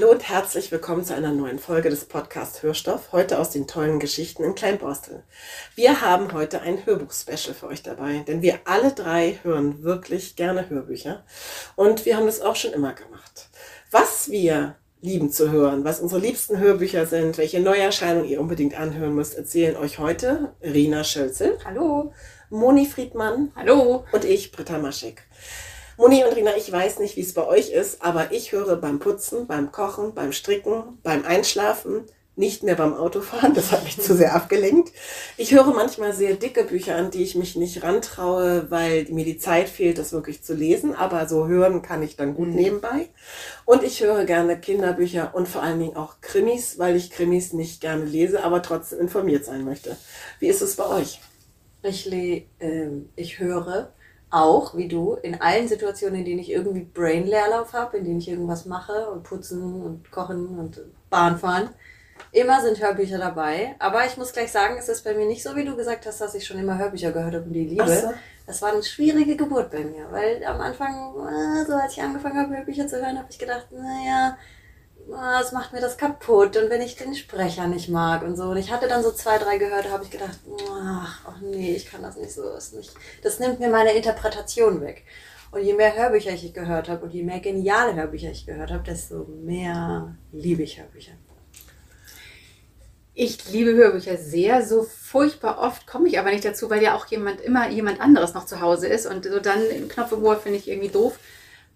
Hallo 0.00 0.12
und 0.12 0.28
herzlich 0.28 0.70
willkommen 0.70 1.04
zu 1.04 1.12
einer 1.12 1.32
neuen 1.32 1.58
Folge 1.58 1.90
des 1.90 2.04
Podcast 2.04 2.62
Hörstoff, 2.62 3.10
heute 3.10 3.40
aus 3.40 3.50
den 3.50 3.66
tollen 3.66 3.98
Geschichten 3.98 4.44
in 4.44 4.54
Kleinborstel. 4.54 5.24
Wir 5.74 6.02
haben 6.02 6.32
heute 6.32 6.60
ein 6.60 6.86
Hörbuch-Special 6.86 7.52
für 7.52 7.66
euch 7.66 7.82
dabei, 7.82 8.20
denn 8.28 8.40
wir 8.40 8.60
alle 8.64 8.92
drei 8.92 9.40
hören 9.42 9.82
wirklich 9.82 10.36
gerne 10.36 10.70
Hörbücher 10.70 11.24
und 11.74 12.06
wir 12.06 12.16
haben 12.16 12.26
das 12.26 12.40
auch 12.40 12.54
schon 12.54 12.74
immer 12.74 12.92
gemacht. 12.92 13.48
Was 13.90 14.30
wir 14.30 14.76
lieben 15.00 15.32
zu 15.32 15.50
hören, 15.50 15.82
was 15.82 15.98
unsere 15.98 16.20
liebsten 16.20 16.58
Hörbücher 16.58 17.04
sind, 17.06 17.36
welche 17.36 17.58
Neuerscheinungen 17.58 18.28
ihr 18.28 18.40
unbedingt 18.40 18.78
anhören 18.78 19.16
müsst, 19.16 19.34
erzählen 19.34 19.76
euch 19.76 19.98
heute 19.98 20.54
Rina 20.62 21.02
Schölzel. 21.02 21.58
Hallo. 21.64 22.12
Moni 22.50 22.86
Friedmann. 22.86 23.50
Hallo. 23.56 24.04
Und 24.12 24.24
ich, 24.24 24.52
Britta 24.52 24.78
Maschek. 24.78 25.24
Moni 25.98 26.22
und 26.22 26.36
Rina, 26.36 26.56
ich 26.56 26.70
weiß 26.70 27.00
nicht, 27.00 27.16
wie 27.16 27.22
es 27.22 27.34
bei 27.34 27.44
euch 27.44 27.70
ist, 27.70 28.02
aber 28.02 28.30
ich 28.30 28.52
höre 28.52 28.76
beim 28.76 29.00
Putzen, 29.00 29.48
beim 29.48 29.72
Kochen, 29.72 30.14
beim 30.14 30.32
Stricken, 30.32 30.96
beim 31.02 31.24
Einschlafen, 31.24 32.04
nicht 32.36 32.62
mehr 32.62 32.76
beim 32.76 32.94
Autofahren, 32.94 33.52
das 33.52 33.72
hat 33.72 33.82
mich 33.82 34.00
zu 34.00 34.14
sehr 34.14 34.36
abgelenkt. 34.36 34.92
Ich 35.36 35.52
höre 35.52 35.74
manchmal 35.74 36.12
sehr 36.12 36.34
dicke 36.34 36.62
Bücher, 36.62 36.94
an 36.94 37.10
die 37.10 37.24
ich 37.24 37.34
mich 37.34 37.56
nicht 37.56 37.82
rantraue, 37.82 38.70
weil 38.70 39.06
mir 39.10 39.24
die 39.24 39.38
Zeit 39.38 39.68
fehlt, 39.68 39.98
das 39.98 40.12
wirklich 40.12 40.44
zu 40.44 40.54
lesen, 40.54 40.94
aber 40.94 41.26
so 41.26 41.48
hören 41.48 41.82
kann 41.82 42.04
ich 42.04 42.14
dann 42.14 42.36
gut 42.36 42.50
mhm. 42.50 42.54
nebenbei. 42.54 43.08
Und 43.64 43.82
ich 43.82 44.00
höre 44.00 44.24
gerne 44.24 44.60
Kinderbücher 44.60 45.32
und 45.34 45.48
vor 45.48 45.64
allen 45.64 45.80
Dingen 45.80 45.96
auch 45.96 46.20
Krimis, 46.20 46.78
weil 46.78 46.94
ich 46.94 47.10
Krimis 47.10 47.52
nicht 47.52 47.80
gerne 47.80 48.04
lese, 48.04 48.44
aber 48.44 48.62
trotzdem 48.62 49.00
informiert 49.00 49.44
sein 49.44 49.64
möchte. 49.64 49.96
Wie 50.38 50.46
ist 50.46 50.62
es 50.62 50.76
bei 50.76 50.86
euch? 50.86 51.20
Ich, 51.82 52.12
äh, 52.12 52.44
ich 53.16 53.40
höre 53.40 53.92
auch, 54.30 54.76
wie 54.76 54.88
du, 54.88 55.14
in 55.14 55.40
allen 55.40 55.68
Situationen, 55.68 56.20
in 56.20 56.24
denen 56.24 56.40
ich 56.40 56.50
irgendwie 56.50 56.82
Brain-Leerlauf 56.82 57.72
habe, 57.72 57.98
in 57.98 58.04
denen 58.04 58.18
ich 58.18 58.28
irgendwas 58.28 58.66
mache 58.66 59.10
und 59.10 59.22
putzen 59.22 59.82
und 59.82 60.10
kochen 60.10 60.58
und 60.58 60.80
Bahn 61.08 61.38
fahren, 61.38 61.70
immer 62.32 62.60
sind 62.60 62.80
Hörbücher 62.80 63.18
dabei. 63.18 63.74
Aber 63.78 64.04
ich 64.04 64.16
muss 64.16 64.32
gleich 64.32 64.52
sagen, 64.52 64.76
es 64.78 64.88
ist 64.88 65.04
bei 65.04 65.14
mir 65.14 65.26
nicht 65.26 65.42
so, 65.42 65.56
wie 65.56 65.64
du 65.64 65.76
gesagt 65.76 66.06
hast, 66.06 66.20
dass 66.20 66.34
ich 66.34 66.46
schon 66.46 66.58
immer 66.58 66.78
Hörbücher 66.78 67.12
gehört 67.12 67.34
habe 67.34 67.44
und 67.44 67.52
die 67.52 67.64
liebe. 67.64 67.86
So. 67.86 68.12
Das 68.46 68.62
war 68.62 68.72
eine 68.72 68.82
schwierige 68.82 69.36
Geburt 69.36 69.70
bei 69.70 69.84
mir, 69.84 70.10
weil 70.10 70.42
am 70.44 70.60
Anfang, 70.60 71.14
äh, 71.26 71.64
so 71.66 71.74
als 71.74 71.92
ich 71.92 72.02
angefangen 72.02 72.38
habe, 72.38 72.56
Hörbücher 72.56 72.86
zu 72.86 72.96
hören, 72.96 73.18
habe 73.18 73.28
ich 73.30 73.38
gedacht, 73.38 73.66
naja, 73.70 74.38
es 75.40 75.52
macht 75.52 75.72
mir 75.72 75.80
das 75.80 75.96
kaputt 75.96 76.56
und 76.56 76.70
wenn 76.70 76.82
ich 76.82 76.96
den 76.96 77.14
Sprecher 77.14 77.66
nicht 77.66 77.88
mag 77.88 78.22
und 78.22 78.36
so. 78.36 78.44
Und 78.44 78.56
ich 78.56 78.70
hatte 78.70 78.88
dann 78.88 79.02
so 79.02 79.10
zwei, 79.10 79.38
drei 79.38 79.58
gehört, 79.58 79.90
habe 79.90 80.04
ich 80.04 80.10
gedacht, 80.10 80.38
ach, 80.70 81.20
ach 81.26 81.40
nee, 81.40 81.74
ich 81.74 81.90
kann 81.90 82.02
das 82.02 82.16
nicht 82.16 82.32
so. 82.32 82.42
Das, 82.42 82.72
nicht, 82.72 82.92
das 83.22 83.38
nimmt 83.38 83.60
mir 83.60 83.70
meine 83.70 83.92
Interpretation 83.92 84.80
weg. 84.80 85.04
Und 85.50 85.62
je 85.62 85.72
mehr 85.72 85.96
Hörbücher 85.96 86.32
ich 86.32 86.52
gehört 86.52 86.88
habe 86.88 87.04
und 87.04 87.14
je 87.14 87.22
mehr 87.22 87.40
geniale 87.40 87.94
Hörbücher 87.94 88.30
ich 88.30 88.44
gehört 88.44 88.70
habe, 88.70 88.82
desto 88.84 89.24
mehr 89.24 90.14
liebe 90.30 90.62
ich 90.62 90.78
Hörbücher. 90.78 91.12
Ich 93.14 93.50
liebe 93.50 93.72
Hörbücher 93.72 94.18
sehr. 94.18 94.64
So 94.64 94.82
furchtbar 94.82 95.58
oft 95.58 95.86
komme 95.86 96.06
ich 96.06 96.18
aber 96.18 96.30
nicht 96.30 96.44
dazu, 96.44 96.68
weil 96.68 96.82
ja 96.82 96.94
auch 96.94 97.06
jemand 97.06 97.40
immer 97.40 97.68
jemand 97.70 98.00
anderes 98.00 98.34
noch 98.34 98.44
zu 98.44 98.60
Hause 98.60 98.88
ist. 98.88 99.06
Und 99.06 99.24
so 99.24 99.40
dann 99.40 99.58
einen 99.58 99.88
Knopf 99.88 100.12
im 100.12 100.22
Ohr 100.22 100.36
finde 100.36 100.58
ich 100.58 100.68
irgendwie 100.68 100.90
doof. 100.90 101.18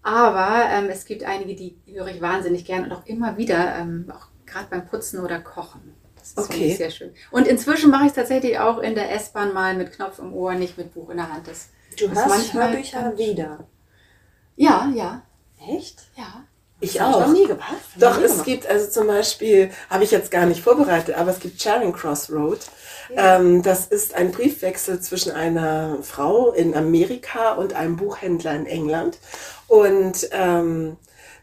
Aber 0.03 0.65
ähm, 0.69 0.89
es 0.89 1.05
gibt 1.05 1.23
einige, 1.23 1.55
die 1.55 1.77
höre 1.87 2.07
ich 2.07 2.21
wahnsinnig 2.21 2.65
gern 2.65 2.83
und 2.83 2.91
auch 2.91 3.05
immer 3.05 3.37
wieder, 3.37 3.75
ähm, 3.75 4.11
auch 4.13 4.27
gerade 4.45 4.67
beim 4.69 4.85
Putzen 4.85 5.21
oder 5.21 5.39
Kochen. 5.39 5.95
Das 6.15 6.31
ist 6.33 6.37
okay. 6.37 6.73
sehr 6.73 6.91
schön. 6.91 7.13
Und 7.31 7.47
inzwischen 7.47 7.89
mache 7.89 8.03
ich 8.03 8.09
es 8.09 8.15
tatsächlich 8.15 8.59
auch 8.59 8.79
in 8.79 8.95
der 8.95 9.13
S-Bahn 9.13 9.53
mal 9.53 9.75
mit 9.75 9.93
Knopf 9.93 10.19
im 10.19 10.33
Ohr, 10.33 10.53
nicht 10.53 10.77
mit 10.77 10.93
Buch 10.93 11.09
in 11.09 11.17
der 11.17 11.31
Hand. 11.31 11.47
Das, 11.47 11.69
du 11.99 12.07
das 12.07 12.17
hast 12.19 12.29
manchmal 12.29 12.75
Bücher 12.75 13.17
wieder. 13.17 13.67
Ja, 14.55 14.91
ja. 14.93 15.23
Echt? 15.67 16.03
Ja. 16.15 16.45
Ich 16.83 17.01
auch. 17.01 17.21
Ich 17.21 17.27
noch 17.27 17.33
nie 17.33 17.47
gemacht. 17.47 17.73
Doch, 17.97 18.17
nie 18.17 18.25
es 18.25 18.31
gemacht. 18.31 18.45
gibt 18.45 18.67
also 18.67 18.89
zum 18.89 19.07
Beispiel, 19.07 19.71
habe 19.89 20.03
ich 20.03 20.11
jetzt 20.11 20.31
gar 20.31 20.45
nicht 20.45 20.61
vorbereitet, 20.61 21.15
aber 21.15 21.31
es 21.31 21.39
gibt 21.39 21.61
Charing 21.61 21.93
Cross 21.93 22.29
Road. 22.29 22.59
Ja. 23.15 23.37
Ähm, 23.37 23.63
das 23.63 23.85
ist 23.85 24.13
ein 24.15 24.31
Briefwechsel 24.31 24.99
zwischen 24.99 25.31
einer 25.31 25.97
Frau 26.01 26.51
in 26.51 26.75
Amerika 26.75 27.53
und 27.53 27.73
einem 27.73 27.95
Buchhändler 27.95 28.53
in 28.55 28.65
England. 28.65 29.17
Und 29.67 30.29
ähm, 30.31 30.97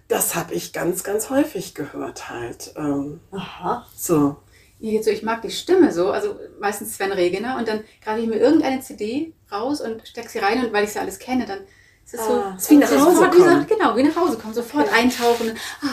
das 0.08 0.34
habe 0.34 0.54
ich 0.54 0.72
ganz, 0.72 1.04
ganz 1.04 1.30
häufig 1.30 1.74
gehört 1.74 2.28
halt. 2.28 2.74
Ähm, 2.76 3.20
Aha. 3.30 3.86
So. 3.96 4.36
Ich 4.78 5.22
mag 5.22 5.42
die 5.42 5.50
Stimme 5.50 5.92
so, 5.92 6.10
also 6.10 6.36
meistens 6.58 6.94
Sven 6.94 7.12
Regener 7.12 7.58
und 7.58 7.68
dann 7.68 7.84
greife 8.02 8.20
ich 8.20 8.26
mir 8.26 8.36
irgendeine 8.36 8.80
CD 8.80 9.34
raus 9.52 9.80
und 9.80 10.06
stecke 10.08 10.28
sie 10.28 10.38
rein 10.38 10.64
und 10.64 10.72
weil 10.72 10.84
ich 10.84 10.92
sie 10.92 10.98
alles 10.98 11.18
kenne, 11.18 11.44
dann 11.44 11.60
ist 12.12 12.20
es 12.20 12.26
so, 12.26 12.32
ah, 12.32 12.54
ist 12.56 12.70
wie 12.70 12.76
nach 12.76 12.90
Hause 12.90 13.30
kommen. 13.30 13.66
genau, 13.66 13.96
wie 13.96 14.02
nach 14.02 14.16
Hause 14.16 14.36
kommen, 14.36 14.54
sofort 14.54 14.88
okay. 14.88 14.96
eintauchen. 14.96 15.56
Ah, 15.80 15.86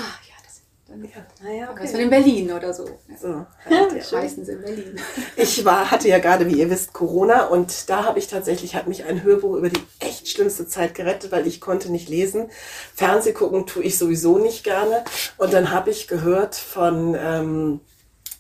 dann 0.88 1.04
ja. 1.04 1.10
Naja, 1.44 1.70
okay. 1.72 2.02
In 2.02 2.10
Berlin 2.10 2.52
oder 2.52 2.74
so. 2.74 2.86
so. 3.20 3.46
Ja, 3.70 3.88
meistens 4.12 4.48
in 4.50 4.62
Berlin. 4.62 5.00
Ich 5.36 5.64
war, 5.66 5.92
hatte 5.92 6.08
ja 6.08 6.20
gerade, 6.20 6.48
wie 6.48 6.60
ihr 6.60 6.70
wisst, 6.70 6.94
Corona 6.94 7.48
und 7.48 7.90
da 7.90 8.06
habe 8.06 8.20
ich 8.20 8.28
tatsächlich, 8.28 8.76
hat 8.76 8.88
mich 8.88 9.04
ein 9.04 9.24
Hörbuch 9.24 9.58
über 9.58 9.70
die 9.70 9.82
echt 10.00 10.28
schlimmste 10.30 10.68
Zeit 10.68 10.96
gerettet, 10.96 11.32
weil 11.32 11.46
ich 11.46 11.62
konnte 11.62 11.92
nicht 11.92 12.10
lesen. 12.10 12.50
Fernseh 12.96 13.34
gucken 13.34 13.68
tue 13.68 13.84
ich 13.84 13.98
sowieso 13.98 14.38
nicht 14.38 14.64
gerne. 14.64 15.04
Und 15.38 15.54
dann 15.54 15.72
habe 15.72 15.90
ich 15.90 16.08
gehört 16.08 16.56
von 16.56 17.16
ähm, 17.20 17.82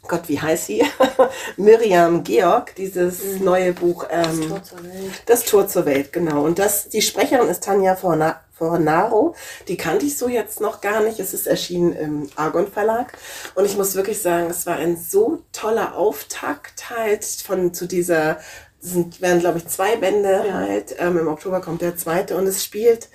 Gott, 0.07 0.27
wie 0.27 0.39
heißt 0.39 0.67
sie? 0.67 0.83
Miriam 1.57 2.23
Georg, 2.23 2.75
dieses 2.75 3.23
mhm. 3.23 3.45
neue 3.45 3.73
Buch. 3.73 4.05
Ähm, 4.09 4.25
das 4.25 4.47
Tor 4.47 4.63
zur 4.63 4.83
Welt. 4.83 5.21
Das 5.25 5.45
Tor 5.45 5.67
zur 5.67 5.85
Welt, 5.85 6.13
genau. 6.13 6.43
Und 6.43 6.59
das, 6.59 6.89
die 6.89 7.01
Sprecherin 7.01 7.49
ist 7.49 7.63
Tanja 7.63 7.95
Fornaro. 7.95 9.35
Die 9.67 9.77
kannte 9.77 10.05
ich 10.05 10.17
so 10.17 10.27
jetzt 10.27 10.61
noch 10.61 10.81
gar 10.81 11.01
nicht. 11.01 11.19
Es 11.19 11.33
ist 11.33 11.47
erschienen 11.47 11.93
im 11.93 12.29
Argon 12.35 12.67
Verlag. 12.67 13.17
Und 13.55 13.65
ich 13.65 13.77
muss 13.77 13.95
wirklich 13.95 14.21
sagen, 14.21 14.49
es 14.49 14.65
war 14.65 14.77
ein 14.77 14.97
so 14.97 15.43
toller 15.51 15.95
Auftakt 15.95 16.89
halt 16.89 17.23
von 17.25 17.73
zu 17.73 17.87
dieser, 17.87 18.39
sind, 18.79 19.21
werden 19.21 19.39
glaube 19.39 19.59
ich 19.59 19.67
zwei 19.67 19.95
Bände 19.97 20.43
ja. 20.47 20.53
halt. 20.53 20.95
Ähm, 20.99 21.17
Im 21.17 21.27
Oktober 21.27 21.61
kommt 21.61 21.81
der 21.81 21.97
zweite 21.97 22.37
und 22.37 22.47
es 22.47 22.63
spielt 22.63 23.09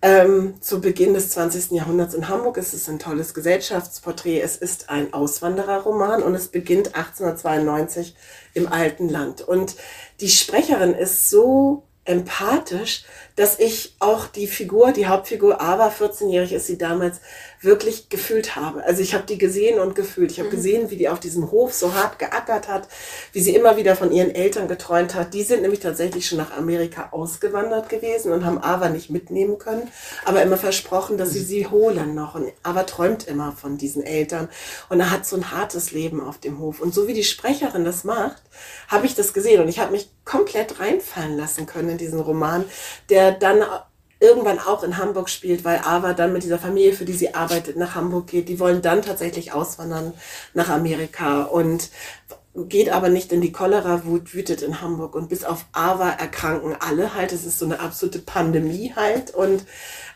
ähm, 0.00 0.54
zu 0.60 0.80
Beginn 0.80 1.14
des 1.14 1.30
20. 1.30 1.72
Jahrhunderts 1.72 2.14
in 2.14 2.28
Hamburg. 2.28 2.56
Es 2.56 2.72
ist 2.74 2.88
ein 2.88 2.98
tolles 2.98 3.34
Gesellschaftsporträt. 3.34 4.40
Es 4.40 4.56
ist 4.56 4.90
ein 4.90 5.12
Auswandererroman 5.12 6.22
und 6.22 6.34
es 6.34 6.48
beginnt 6.48 6.94
1892 6.94 8.14
im 8.54 8.70
alten 8.70 9.08
Land. 9.08 9.42
Und 9.42 9.76
die 10.20 10.28
Sprecherin 10.28 10.94
ist 10.94 11.28
so 11.28 11.82
empathisch, 12.04 13.04
dass 13.36 13.58
ich 13.58 13.96
auch 13.98 14.26
die 14.26 14.46
Figur, 14.46 14.92
die 14.92 15.06
Hauptfigur, 15.06 15.60
aber 15.60 15.90
14-jährig 15.90 16.52
ist 16.54 16.66
sie 16.66 16.78
damals, 16.78 17.20
wirklich 17.60 18.08
gefühlt 18.08 18.56
habe. 18.56 18.84
Also 18.84 19.02
ich 19.02 19.14
habe 19.14 19.24
die 19.24 19.38
gesehen 19.38 19.80
und 19.80 19.94
gefühlt. 19.94 20.30
Ich 20.30 20.38
habe 20.38 20.48
mhm. 20.48 20.54
gesehen, 20.54 20.90
wie 20.90 20.96
die 20.96 21.08
auf 21.08 21.20
diesem 21.20 21.50
Hof 21.50 21.74
so 21.74 21.94
hart 21.94 22.18
geackert 22.18 22.68
hat, 22.68 22.88
wie 23.32 23.40
sie 23.40 23.54
immer 23.54 23.76
wieder 23.76 23.96
von 23.96 24.12
ihren 24.12 24.34
Eltern 24.34 24.68
geträumt 24.68 25.14
hat. 25.14 25.34
Die 25.34 25.42
sind 25.42 25.62
nämlich 25.62 25.80
tatsächlich 25.80 26.26
schon 26.26 26.38
nach 26.38 26.56
Amerika 26.56 27.08
ausgewandert 27.10 27.88
gewesen 27.88 28.32
und 28.32 28.44
haben 28.44 28.62
Ava 28.62 28.88
nicht 28.88 29.10
mitnehmen 29.10 29.58
können, 29.58 29.90
aber 30.24 30.42
immer 30.42 30.56
versprochen, 30.56 31.18
dass 31.18 31.30
sie 31.30 31.42
sie 31.42 31.66
holen 31.66 32.14
noch. 32.14 32.34
Und 32.34 32.52
Ava 32.62 32.84
träumt 32.84 33.26
immer 33.26 33.52
von 33.52 33.78
diesen 33.78 34.02
Eltern 34.02 34.48
und 34.88 35.00
er 35.00 35.10
hat 35.10 35.26
so 35.26 35.36
ein 35.36 35.50
hartes 35.50 35.92
Leben 35.92 36.20
auf 36.20 36.38
dem 36.38 36.58
Hof. 36.60 36.80
Und 36.80 36.94
so 36.94 37.08
wie 37.08 37.14
die 37.14 37.24
Sprecherin 37.24 37.84
das 37.84 38.04
macht, 38.04 38.42
habe 38.88 39.06
ich 39.06 39.14
das 39.14 39.32
gesehen 39.32 39.60
und 39.60 39.68
ich 39.68 39.78
habe 39.78 39.92
mich 39.92 40.10
komplett 40.24 40.78
reinfallen 40.78 41.36
lassen 41.36 41.66
können 41.66 41.90
in 41.90 41.98
diesen 41.98 42.20
Roman, 42.20 42.64
der 43.08 43.32
dann 43.32 43.64
irgendwann 44.20 44.58
auch 44.58 44.82
in 44.82 44.96
Hamburg 44.96 45.28
spielt, 45.28 45.64
weil 45.64 45.78
Ava 45.78 46.12
dann 46.12 46.32
mit 46.32 46.42
dieser 46.42 46.58
Familie, 46.58 46.92
für 46.92 47.04
die 47.04 47.12
sie 47.12 47.34
arbeitet, 47.34 47.76
nach 47.76 47.94
Hamburg 47.94 48.26
geht. 48.26 48.48
Die 48.48 48.58
wollen 48.58 48.82
dann 48.82 49.02
tatsächlich 49.02 49.52
auswandern 49.52 50.12
nach 50.54 50.68
Amerika. 50.68 51.42
Und 51.42 51.90
geht 52.54 52.90
aber 52.90 53.08
nicht 53.08 53.32
in 53.32 53.40
die 53.40 53.52
Cholera-Wut, 53.52 54.34
wütet 54.34 54.62
in 54.62 54.80
Hamburg. 54.80 55.14
Und 55.14 55.28
bis 55.28 55.44
auf 55.44 55.66
Ava 55.72 56.10
erkranken 56.10 56.74
alle 56.78 57.14
halt. 57.14 57.32
Es 57.32 57.44
ist 57.44 57.58
so 57.58 57.64
eine 57.64 57.80
absolute 57.80 58.18
Pandemie 58.18 58.92
halt. 58.96 59.34
Und 59.34 59.64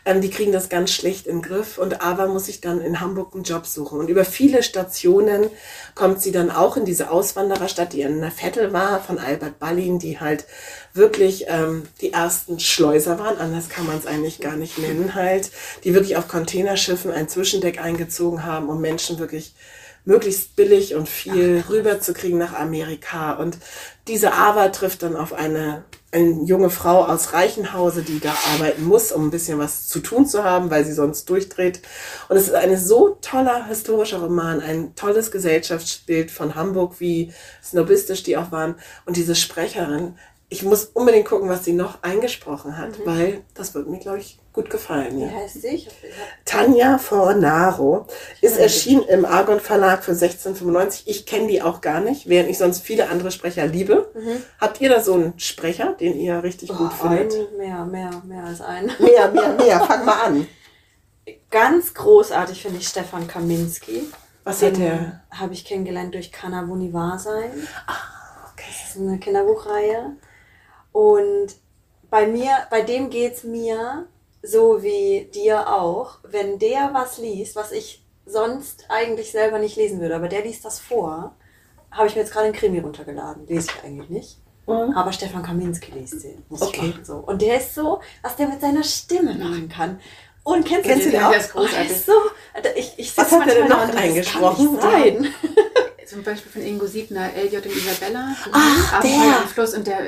ähm, 0.05 0.19
die 0.21 0.29
kriegen 0.29 0.51
das 0.51 0.69
ganz 0.69 0.91
schlecht 0.91 1.27
in 1.27 1.37
den 1.37 1.41
Griff. 1.41 1.77
Und 1.77 2.01
Ava 2.01 2.27
muss 2.27 2.47
sich 2.47 2.59
dann 2.59 2.81
in 2.81 2.99
Hamburg 2.99 3.33
einen 3.33 3.43
Job 3.43 3.65
suchen. 3.65 3.99
Und 3.99 4.09
über 4.09 4.25
viele 4.25 4.63
Stationen 4.63 5.49
kommt 5.95 6.21
sie 6.21 6.31
dann 6.31 6.51
auch 6.51 6.75
in 6.75 6.85
diese 6.85 7.11
Auswandererstadt, 7.11 7.93
die 7.93 8.01
in 8.01 8.19
der 8.19 8.31
Vettel 8.31 8.73
war, 8.73 9.01
von 9.01 9.19
Albert 9.19 9.59
Ballin, 9.59 9.99
die 9.99 10.19
halt 10.19 10.45
wirklich 10.93 11.45
ähm, 11.47 11.83
die 12.01 12.13
ersten 12.13 12.59
Schleuser 12.59 13.19
waren, 13.19 13.37
anders 13.37 13.69
kann 13.69 13.87
man 13.87 13.97
es 13.97 14.05
eigentlich 14.05 14.39
gar 14.39 14.55
nicht 14.55 14.77
nennen 14.77 15.15
halt, 15.15 15.51
die 15.83 15.93
wirklich 15.93 16.17
auf 16.17 16.27
Containerschiffen 16.27 17.11
ein 17.11 17.27
Zwischendeck 17.27 17.81
eingezogen 17.81 18.45
haben, 18.45 18.69
um 18.69 18.79
Menschen 18.79 19.17
wirklich 19.17 19.55
möglichst 20.05 20.55
billig 20.55 20.95
und 20.95 21.07
viel 21.07 21.63
rüberzukriegen 21.69 22.37
nach 22.37 22.53
Amerika. 22.53 23.33
Und 23.33 23.57
diese 24.07 24.33
Ava 24.33 24.69
trifft 24.69 25.03
dann 25.03 25.15
auf 25.15 25.33
eine, 25.33 25.85
eine 26.11 26.43
junge 26.43 26.69
Frau 26.69 27.05
aus 27.05 27.33
Reichenhause, 27.33 28.01
die 28.03 28.19
da 28.19 28.33
arbeiten 28.53 28.83
muss, 28.83 29.11
um 29.11 29.27
ein 29.27 29.31
bisschen 29.31 29.59
was 29.59 29.87
zu 29.87 29.99
tun 29.99 30.25
zu 30.25 30.43
haben, 30.43 30.69
weil 30.69 30.85
sie 30.85 30.93
sonst 30.93 31.29
durchdreht. 31.29 31.81
Und 32.27 32.35
es 32.35 32.47
ist 32.47 32.55
ein 32.55 32.77
so 32.77 33.17
toller 33.21 33.65
historischer 33.67 34.19
Roman, 34.19 34.59
ein 34.59 34.95
tolles 34.95 35.31
Gesellschaftsbild 35.31 36.31
von 36.31 36.55
Hamburg, 36.55 36.99
wie 36.99 37.31
snobistisch 37.63 38.23
die 38.23 38.35
auch 38.35 38.51
waren. 38.51 38.75
Und 39.05 39.15
diese 39.15 39.35
Sprecherin, 39.35 40.17
ich 40.49 40.63
muss 40.63 40.85
unbedingt 40.93 41.25
gucken, 41.25 41.49
was 41.49 41.63
sie 41.63 41.73
noch 41.73 42.03
eingesprochen 42.03 42.77
hat, 42.77 42.99
mhm. 42.99 43.05
weil 43.05 43.41
das 43.53 43.73
wird 43.73 43.87
mir, 43.87 43.99
glaube 43.99 44.19
ich, 44.19 44.39
gut 44.53 44.69
gefallen. 44.69 45.19
Ja. 45.19 45.27
Wie 45.27 45.35
heißt 45.35 45.61
sie? 45.61 45.87
Tanja 46.45 46.99
Fornaro 46.99 48.05
ist 48.39 48.57
erschienen 48.57 49.03
im 49.03 49.25
Argon 49.25 49.59
Verlag 49.59 50.03
für 50.03 50.11
1695. 50.11 51.07
Ich 51.07 51.25
kenne 51.25 51.47
die 51.47 51.61
auch 51.61 51.81
gar 51.81 51.99
nicht, 51.99 52.29
während 52.29 52.49
ich 52.49 52.59
sonst 52.59 52.83
viele 52.83 53.09
andere 53.09 53.31
Sprecher 53.31 53.65
liebe. 53.65 54.11
Mhm. 54.13 54.43
Habt 54.61 54.79
ihr 54.79 54.89
da 54.89 55.01
so 55.01 55.15
einen 55.15 55.39
Sprecher, 55.39 55.93
den 55.99 56.17
ihr 56.19 56.43
richtig 56.43 56.71
oh, 56.71 56.75
gut 56.75 56.93
findet? 56.93 57.33
Ein, 57.33 57.57
mehr, 57.57 57.85
mehr, 57.85 58.21
mehr 58.25 58.43
als 58.43 58.61
einen. 58.61 58.91
Mehr, 58.99 59.31
mehr, 59.31 59.53
mehr. 59.53 59.79
Fang 59.81 60.05
mal 60.05 60.21
an. 60.21 60.47
Ganz 61.49 61.93
großartig 61.93 62.61
finde 62.61 62.79
ich 62.79 62.87
Stefan 62.87 63.27
Kaminski. 63.27 64.03
Was 64.43 64.61
hat 64.61 64.77
der? 64.77 65.21
Habe 65.31 65.53
ich 65.53 65.65
kennengelernt 65.65 66.13
durch 66.13 66.31
Kanavuni 66.31 66.93
Wahrsein. 66.93 67.51
Ah, 67.87 68.51
okay. 68.51 68.69
Das 68.69 68.95
ist 68.95 69.01
eine 69.01 69.17
Kinderbuchreihe. 69.19 70.15
Und 70.91 71.55
bei 72.09 72.27
mir, 72.27 72.51
bei 72.69 72.81
dem 72.81 73.09
geht 73.09 73.35
es 73.35 73.43
mir 73.43 74.07
so 74.43 74.83
wie 74.83 75.29
dir 75.33 75.73
auch. 75.73 76.19
Wenn 76.23 76.59
der 76.59 76.91
was 76.93 77.17
liest, 77.17 77.55
was 77.55 77.71
ich 77.71 78.05
sonst 78.25 78.85
eigentlich 78.89 79.31
selber 79.31 79.57
nicht 79.57 79.75
lesen 79.77 79.99
würde, 79.99 80.15
aber 80.15 80.27
der 80.27 80.43
liest 80.43 80.63
das 80.65 80.79
vor, 80.79 81.35
habe 81.89 82.07
ich 82.07 82.15
mir 82.15 82.21
jetzt 82.21 82.33
gerade 82.33 82.45
einen 82.45 82.55
Krimi 82.55 82.79
runtergeladen. 82.79 83.47
Lese 83.47 83.69
ich 83.71 83.83
eigentlich 83.83 84.09
nicht. 84.09 84.37
Mhm. 84.67 84.93
Aber 84.95 85.11
Stefan 85.11 85.43
Kaminski 85.43 85.91
liest 85.91 86.23
den. 86.23 86.43
Muss 86.49 86.61
okay. 86.61 86.79
ich 86.81 86.93
machen, 86.93 87.05
so. 87.05 87.15
Und 87.15 87.41
der 87.41 87.57
ist 87.57 87.73
so, 87.73 88.01
was 88.21 88.35
der 88.35 88.47
mit 88.47 88.61
seiner 88.61 88.83
Stimme 88.83 89.35
machen 89.35 89.69
kann. 89.69 89.99
Und 90.43 90.65
kennst, 90.65 90.85
kennst 90.85 91.05
du 91.05 91.11
den, 91.11 91.19
den 91.19 91.23
auch? 91.23 91.31
Der 91.31 91.39
ist 91.39 91.51
großartig. 91.51 91.89
Oh, 91.89 91.93
ist 91.93 92.05
so, 92.05 92.13
ich, 92.75 92.93
ich 92.97 93.17
was 93.17 93.31
hat 93.31 93.47
er 93.47 93.55
denn 93.55 93.69
noch 93.69 93.95
eingesprochen? 93.95 94.79
Sein. 94.79 95.33
Zum 96.05 96.23
Beispiel 96.23 96.51
von 96.51 96.61
Ingo 96.61 96.85
Siebner, 96.85 97.33
Elliot 97.33 97.65
und 97.65 97.75
Isabella. 97.75 98.35
Ach, 98.51 99.01
der. 99.01 99.47
Fluss 99.47 99.73
und 99.73 99.87
der 99.87 99.99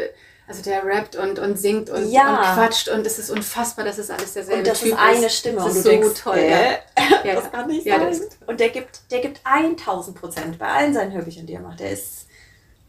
also 0.48 0.62
der 0.62 0.86
rappt 0.86 1.16
und, 1.16 1.40
und 1.40 1.58
singt 1.58 1.90
und, 1.90 2.12
ja. 2.12 2.30
und 2.30 2.56
quatscht 2.56 2.88
und 2.88 3.06
es 3.06 3.18
ist 3.18 3.32
unfassbar, 3.32 3.84
dass 3.84 3.98
es 3.98 4.12
alles 4.12 4.34
derselbe 4.34 4.60
Und 4.60 4.68
das 4.68 4.80
typ 4.80 4.90
ist 4.90 4.98
eine 5.00 5.30
Stimme 5.30 5.56
das 5.56 5.66
und 5.66 5.72
ist 5.72 5.78
du 5.78 5.82
so 5.84 5.90
denkst, 5.90 6.22
toll. 6.22 6.38
Äh, 6.38 6.78
ja. 7.24 7.36
das 7.36 7.52
kann 7.52 7.68
nicht 7.68 7.86
ja, 7.86 8.00
sein. 8.00 8.22
Und 8.46 8.60
der 8.60 8.70
gibt, 8.70 9.12
der 9.12 9.22
gibt 9.22 9.42
1000 9.44 10.20
Prozent 10.20 10.60
bei 10.60 10.68
allen 10.68 10.94
seinen 10.94 11.14
Hörbüchern, 11.14 11.48
die 11.48 11.54
er 11.54 11.62
macht. 11.62 11.80
Der 11.80 11.92
ist 11.92 12.28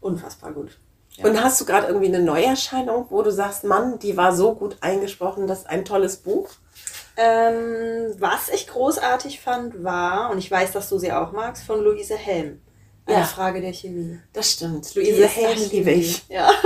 unfassbar 0.01 0.51
gut. 0.51 0.77
Ja. 1.15 1.25
Und 1.25 1.43
hast 1.43 1.59
du 1.59 1.65
gerade 1.65 1.87
irgendwie 1.87 2.07
eine 2.07 2.19
Neuerscheinung, 2.19 3.07
wo 3.09 3.23
du 3.23 3.31
sagst, 3.31 3.63
Mann, 3.63 3.97
die 3.97 4.15
war 4.17 4.35
so 4.35 4.53
gut 4.53 4.77
eingesprochen, 4.81 5.47
das 5.47 5.59
ist 5.59 5.67
ein 5.67 5.83
tolles 5.83 6.17
Buch? 6.17 6.49
Ähm, 7.15 8.13
was 8.19 8.49
ich 8.49 8.67
großartig 8.67 9.41
fand, 9.41 9.83
war, 9.83 10.29
und 10.29 10.37
ich 10.37 10.51
weiß, 10.51 10.73
dass 10.73 10.89
du 10.89 10.99
sie 10.99 11.11
auch 11.11 11.31
magst, 11.31 11.63
von 11.63 11.83
Luise 11.83 12.15
Helm. 12.15 12.61
Eine 13.07 13.19
ja. 13.19 13.23
Frage 13.23 13.61
der 13.61 13.71
Chemie. 13.71 14.19
Das 14.33 14.51
stimmt. 14.51 14.93
Luise 14.93 15.27
Helm 15.27 15.57
liebe 15.71 15.91
ich. 15.91 16.23
Ja. 16.29 16.51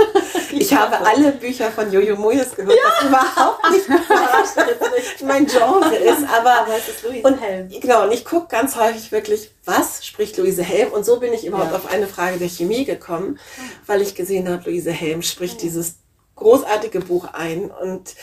Ich 0.54 0.74
habe 0.74 0.98
alle 0.98 1.32
Bücher 1.32 1.70
von 1.70 1.90
Jojo 1.90 2.14
Moyes 2.14 2.54
gehört, 2.54 2.76
ja. 2.76 2.82
was 2.84 3.08
überhaupt 3.08 3.70
nicht 4.96 5.22
mein 5.22 5.46
Genre 5.46 5.96
ist. 5.96 6.24
Aber, 6.28 6.60
aber 6.60 6.76
es 6.76 6.88
ist 6.88 7.02
Luise 7.04 7.26
und, 7.26 7.40
Helm. 7.40 7.70
Genau, 7.80 8.04
und 8.04 8.12
ich 8.12 8.22
gucke 8.26 8.48
ganz 8.48 8.76
häufig 8.76 9.10
wirklich, 9.12 9.50
was 9.64 10.04
spricht 10.04 10.36
Luise 10.36 10.62
Helm? 10.62 10.92
Und 10.92 11.06
so 11.06 11.20
bin 11.20 11.32
ich 11.32 11.46
überhaupt 11.46 11.70
ja. 11.70 11.78
auf 11.78 11.90
eine 11.90 12.06
Frage 12.06 12.38
der 12.38 12.50
Chemie 12.50 12.84
gekommen, 12.84 13.38
weil 13.86 14.02
ich 14.02 14.14
gesehen 14.14 14.46
habe, 14.46 14.70
Luise 14.70 14.90
Helm 14.90 15.22
spricht 15.22 15.54
ja. 15.54 15.60
dieses 15.62 15.94
großartige 16.36 17.00
Buch 17.00 17.28
ein. 17.32 17.70
Und 17.70 18.14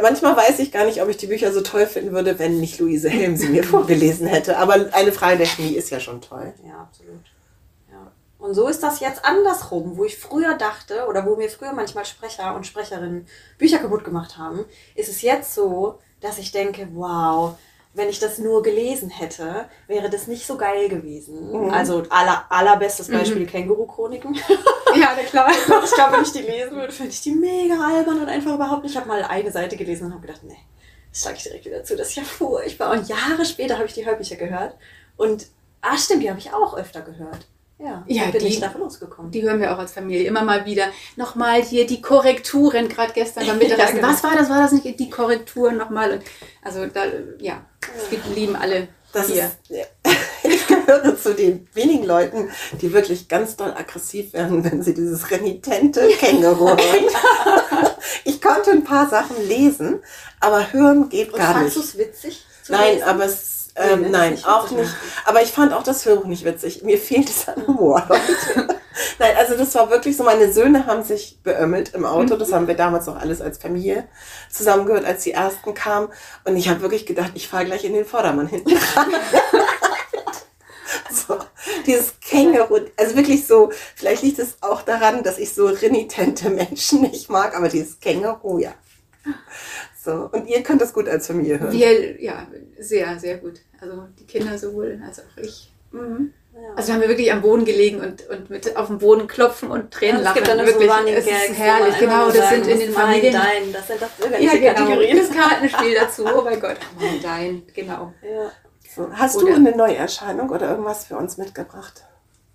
manchmal 0.00 0.36
weiß 0.36 0.58
ich 0.58 0.72
gar 0.72 0.86
nicht, 0.86 1.02
ob 1.02 1.08
ich 1.08 1.18
die 1.18 1.28
Bücher 1.28 1.52
so 1.52 1.60
toll 1.60 1.86
finden 1.86 2.12
würde, 2.12 2.40
wenn 2.40 2.58
nicht 2.58 2.80
Luise 2.80 3.10
Helm 3.10 3.36
sie 3.36 3.48
mir 3.48 3.62
vorgelesen 3.64 4.26
hätte. 4.26 4.56
Aber 4.56 4.74
eine 4.92 5.12
Frage 5.12 5.38
der 5.38 5.46
Chemie 5.46 5.74
ist 5.74 5.90
ja 5.90 6.00
schon 6.00 6.20
toll. 6.20 6.52
Ja, 6.66 6.80
absolut. 6.80 7.20
Und 8.46 8.54
so 8.54 8.68
ist 8.68 8.80
das 8.82 9.00
jetzt 9.00 9.24
andersrum, 9.24 9.96
wo 9.96 10.04
ich 10.04 10.16
früher 10.16 10.54
dachte 10.54 11.06
oder 11.08 11.26
wo 11.26 11.34
mir 11.34 11.50
früher 11.50 11.72
manchmal 11.72 12.04
Sprecher 12.04 12.54
und 12.54 12.64
Sprecherinnen 12.64 13.26
Bücher 13.58 13.78
kaputt 13.78 14.04
gemacht 14.04 14.38
haben, 14.38 14.64
ist 14.94 15.08
es 15.08 15.20
jetzt 15.22 15.52
so, 15.52 15.98
dass 16.20 16.38
ich 16.38 16.52
denke, 16.52 16.88
wow, 16.94 17.58
wenn 17.94 18.08
ich 18.08 18.20
das 18.20 18.38
nur 18.38 18.62
gelesen 18.62 19.10
hätte, 19.10 19.68
wäre 19.88 20.08
das 20.08 20.28
nicht 20.28 20.46
so 20.46 20.56
geil 20.56 20.88
gewesen. 20.88 21.50
Mhm. 21.50 21.70
Also 21.70 22.04
aller, 22.08 22.44
allerbestes 22.48 23.08
Beispiel 23.08 23.42
mhm. 23.42 23.46
Känguru-Chroniken. 23.48 24.34
ja, 24.94 25.16
klar. 25.28 25.50
ich 25.50 25.64
glaube, 25.64 26.12
wenn 26.12 26.22
ich 26.22 26.32
die 26.32 26.42
lesen 26.42 26.76
würde, 26.76 26.92
finde 26.92 27.10
ich 27.10 27.22
die 27.22 27.32
mega 27.32 27.74
albern 27.84 28.20
und 28.20 28.28
einfach 28.28 28.54
überhaupt 28.54 28.84
nicht. 28.84 28.92
Ich 28.92 28.96
habe 28.96 29.08
mal 29.08 29.24
eine 29.24 29.50
Seite 29.50 29.76
gelesen 29.76 30.06
und 30.06 30.12
habe 30.12 30.24
gedacht, 30.24 30.44
nee, 30.44 30.58
das 31.10 31.22
sage 31.22 31.36
ich 31.38 31.42
direkt 31.42 31.64
wieder 31.64 31.82
zu, 31.82 31.96
das 31.96 32.10
ist 32.10 32.16
ja 32.16 32.22
furchtbar. 32.22 32.92
Und 32.92 33.08
Jahre 33.08 33.44
später 33.44 33.74
habe 33.74 33.86
ich 33.86 33.94
die 33.94 34.06
Hörbücher 34.06 34.36
gehört 34.36 34.76
und, 35.16 35.48
ah 35.80 35.98
stimmt, 35.98 36.22
die 36.22 36.30
habe 36.30 36.38
ich 36.38 36.52
auch 36.52 36.76
öfter 36.76 37.00
gehört. 37.00 37.48
Ja, 37.78 38.04
ja 38.06 38.30
bin 38.30 38.40
die, 38.40 38.46
ich 38.48 38.60
davon 38.60 38.82
ausgekommen. 38.82 39.30
Die 39.30 39.42
hören 39.42 39.60
wir 39.60 39.74
auch 39.74 39.78
als 39.78 39.92
Familie 39.92 40.26
immer 40.26 40.42
mal 40.42 40.64
wieder. 40.64 40.86
Nochmal 41.16 41.62
hier 41.62 41.86
die 41.86 42.00
Korrekturen, 42.00 42.88
gerade 42.88 43.12
gestern 43.12 43.46
beim 43.46 43.58
Mittagessen. 43.58 43.96
ja, 43.96 44.00
genau. 44.00 44.08
Was 44.08 44.24
war 44.24 44.34
das? 44.34 44.48
War 44.48 44.62
das 44.62 44.72
nicht 44.72 44.98
die 44.98 45.10
Korrekturen 45.10 45.76
nochmal? 45.76 46.12
Und 46.12 46.22
also 46.62 46.86
da, 46.86 47.04
ja, 47.38 47.64
wir 48.10 48.34
lieben 48.34 48.56
alle 48.56 48.88
das 49.12 49.26
hier. 49.26 49.50
Ist, 49.68 49.88
ich 50.42 50.66
gehöre 50.66 51.18
zu 51.18 51.34
den 51.34 51.68
wenigen 51.74 52.04
Leuten, 52.04 52.50
die 52.80 52.92
wirklich 52.92 53.28
ganz 53.28 53.56
doll 53.56 53.72
aggressiv 53.72 54.32
werden, 54.32 54.64
wenn 54.64 54.82
sie 54.82 54.94
dieses 54.94 55.30
renitente 55.30 56.08
Känguru 56.18 56.68
hören. 56.68 57.90
ich 58.24 58.40
konnte 58.40 58.70
ein 58.70 58.84
paar 58.84 59.08
Sachen 59.08 59.36
lesen, 59.48 60.00
aber 60.40 60.72
hören 60.72 61.10
geht 61.10 61.32
Und 61.32 61.38
gar 61.38 61.62
nicht. 61.62 61.74
Fandest 61.74 61.76
du 61.76 61.80
es 61.80 61.98
witzig? 61.98 62.46
Nein, 62.68 62.94
lesen? 62.94 63.08
aber 63.08 63.24
es 63.24 63.55
ähm, 63.76 64.02
nee, 64.02 64.08
nein, 64.08 64.32
nicht 64.32 64.46
auch 64.46 64.70
nicht. 64.70 64.90
Aber 65.26 65.42
ich 65.42 65.52
fand 65.52 65.72
auch 65.72 65.82
das 65.82 66.04
Hörbuch 66.06 66.24
nicht 66.24 66.44
witzig. 66.44 66.82
Mir 66.82 66.98
fehlt 66.98 67.28
es 67.28 67.46
an 67.48 67.62
Humor. 67.66 68.02
nein, 69.18 69.36
also 69.36 69.56
das 69.56 69.74
war 69.74 69.90
wirklich 69.90 70.16
so, 70.16 70.24
meine 70.24 70.52
Söhne 70.52 70.86
haben 70.86 71.02
sich 71.02 71.38
beömmelt 71.42 71.92
im 71.94 72.06
Auto. 72.06 72.36
Das 72.36 72.52
haben 72.52 72.66
wir 72.66 72.74
damals 72.74 73.06
noch 73.06 73.16
alles 73.16 73.42
als 73.42 73.58
Familie 73.58 74.08
zusammengehört, 74.50 75.04
als 75.04 75.24
die 75.24 75.32
ersten 75.32 75.74
kamen. 75.74 76.08
Und 76.44 76.56
ich 76.56 76.68
habe 76.68 76.80
wirklich 76.80 77.04
gedacht, 77.04 77.32
ich 77.34 77.48
fahre 77.48 77.66
gleich 77.66 77.84
in 77.84 77.92
den 77.92 78.06
Vordermann 78.06 78.46
hinten 78.46 78.70
rein. 78.70 79.08
so, 81.10 81.38
dieses 81.86 82.18
Känguru, 82.20 82.80
also 82.96 83.14
wirklich 83.14 83.46
so, 83.46 83.70
vielleicht 83.94 84.22
liegt 84.22 84.38
es 84.38 84.56
auch 84.62 84.80
daran, 84.82 85.22
dass 85.22 85.38
ich 85.38 85.52
so 85.52 85.66
renitente 85.66 86.48
Menschen 86.48 87.02
nicht 87.02 87.28
mag, 87.28 87.54
aber 87.54 87.68
dieses 87.68 88.00
Känguru, 88.00 88.58
ja. 88.58 88.74
So, 90.06 90.30
und 90.30 90.46
ihr 90.46 90.62
könnt 90.62 90.80
das 90.80 90.92
gut 90.92 91.08
als 91.08 91.26
Familie 91.26 91.58
hören. 91.58 91.72
Wir, 91.72 92.22
ja, 92.22 92.46
sehr, 92.78 93.18
sehr 93.18 93.38
gut. 93.38 93.60
Also 93.80 94.04
die 94.18 94.24
Kinder 94.24 94.58
sowohl 94.58 95.00
als 95.04 95.20
auch 95.20 95.36
ich. 95.36 95.72
Mhm. 95.92 96.32
Ja. 96.54 96.74
Also 96.74 96.92
haben 96.92 97.02
wir 97.02 97.08
wirklich 97.08 97.30
am 97.32 97.42
Boden 97.42 97.66
gelegen 97.66 98.00
und, 98.00 98.26
und 98.28 98.48
mit 98.48 98.76
auf 98.76 98.86
dem 98.86 98.98
Boden 98.98 99.26
klopfen 99.26 99.70
und 99.70 99.90
Tränen 99.90 100.22
ja, 100.22 100.22
lachen. 100.22 100.42
Es 100.42 100.48
gibt 100.48 100.58
dann 100.58 100.66
wirklich, 100.66 100.90
so 100.90 101.06
es 101.06 101.26
ist 101.26 101.58
herrlich. 101.58 101.98
Genau, 101.98 102.30
das 102.30 102.48
sind 102.48 102.66
in 102.66 102.78
den 102.78 102.92
Familien. 102.92 103.32
Dein, 103.34 103.72
das 103.72 103.86
sind 103.86 104.00
doch 104.00 104.08
ja, 104.40 104.52
genau, 104.52 104.72
Kategorien. 104.72 105.16
Das 105.18 105.30
Kartenspiel 105.30 105.94
dazu. 105.94 106.24
Oh 106.24 106.42
mein 106.42 106.58
Gott. 106.58 106.78
Mein 106.98 107.22
Dein, 107.22 107.62
genau. 107.74 108.14
Ja. 108.22 108.50
So, 108.94 109.10
hast 109.12 109.36
oder, 109.36 109.48
du 109.48 109.54
eine 109.56 109.76
Neuerscheinung 109.76 110.48
oder 110.48 110.70
irgendwas 110.70 111.04
für 111.04 111.18
uns 111.18 111.36
mitgebracht? 111.36 112.04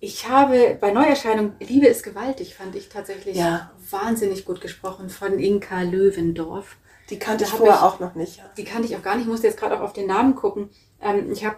Ich 0.00 0.28
habe 0.28 0.76
bei 0.80 0.90
Neuerscheinung 0.90 1.52
Liebe 1.60 1.86
ist 1.86 2.02
gewaltig, 2.02 2.56
fand 2.56 2.74
ich 2.74 2.88
tatsächlich 2.88 3.36
ja. 3.36 3.70
wahnsinnig 3.88 4.44
gut 4.44 4.60
gesprochen 4.60 5.10
von 5.10 5.38
Inka 5.38 5.82
Löwendorf. 5.82 6.76
Die 7.08 7.20
kannte 7.20 7.44
ich 7.44 7.50
vorher 7.50 7.76
ich, 7.76 7.82
auch 7.82 8.00
noch 8.00 8.16
nicht. 8.16 8.38
Ja. 8.38 8.44
Die 8.56 8.64
kannte 8.64 8.88
ich 8.88 8.96
auch 8.96 9.02
gar 9.02 9.14
nicht. 9.14 9.26
Ich 9.26 9.30
musste 9.30 9.46
jetzt 9.46 9.60
gerade 9.60 9.76
auch 9.76 9.82
auf 9.82 9.92
den 9.92 10.08
Namen 10.08 10.34
gucken. 10.34 10.70
Ähm, 11.02 11.30
ich 11.32 11.44
habe 11.44 11.56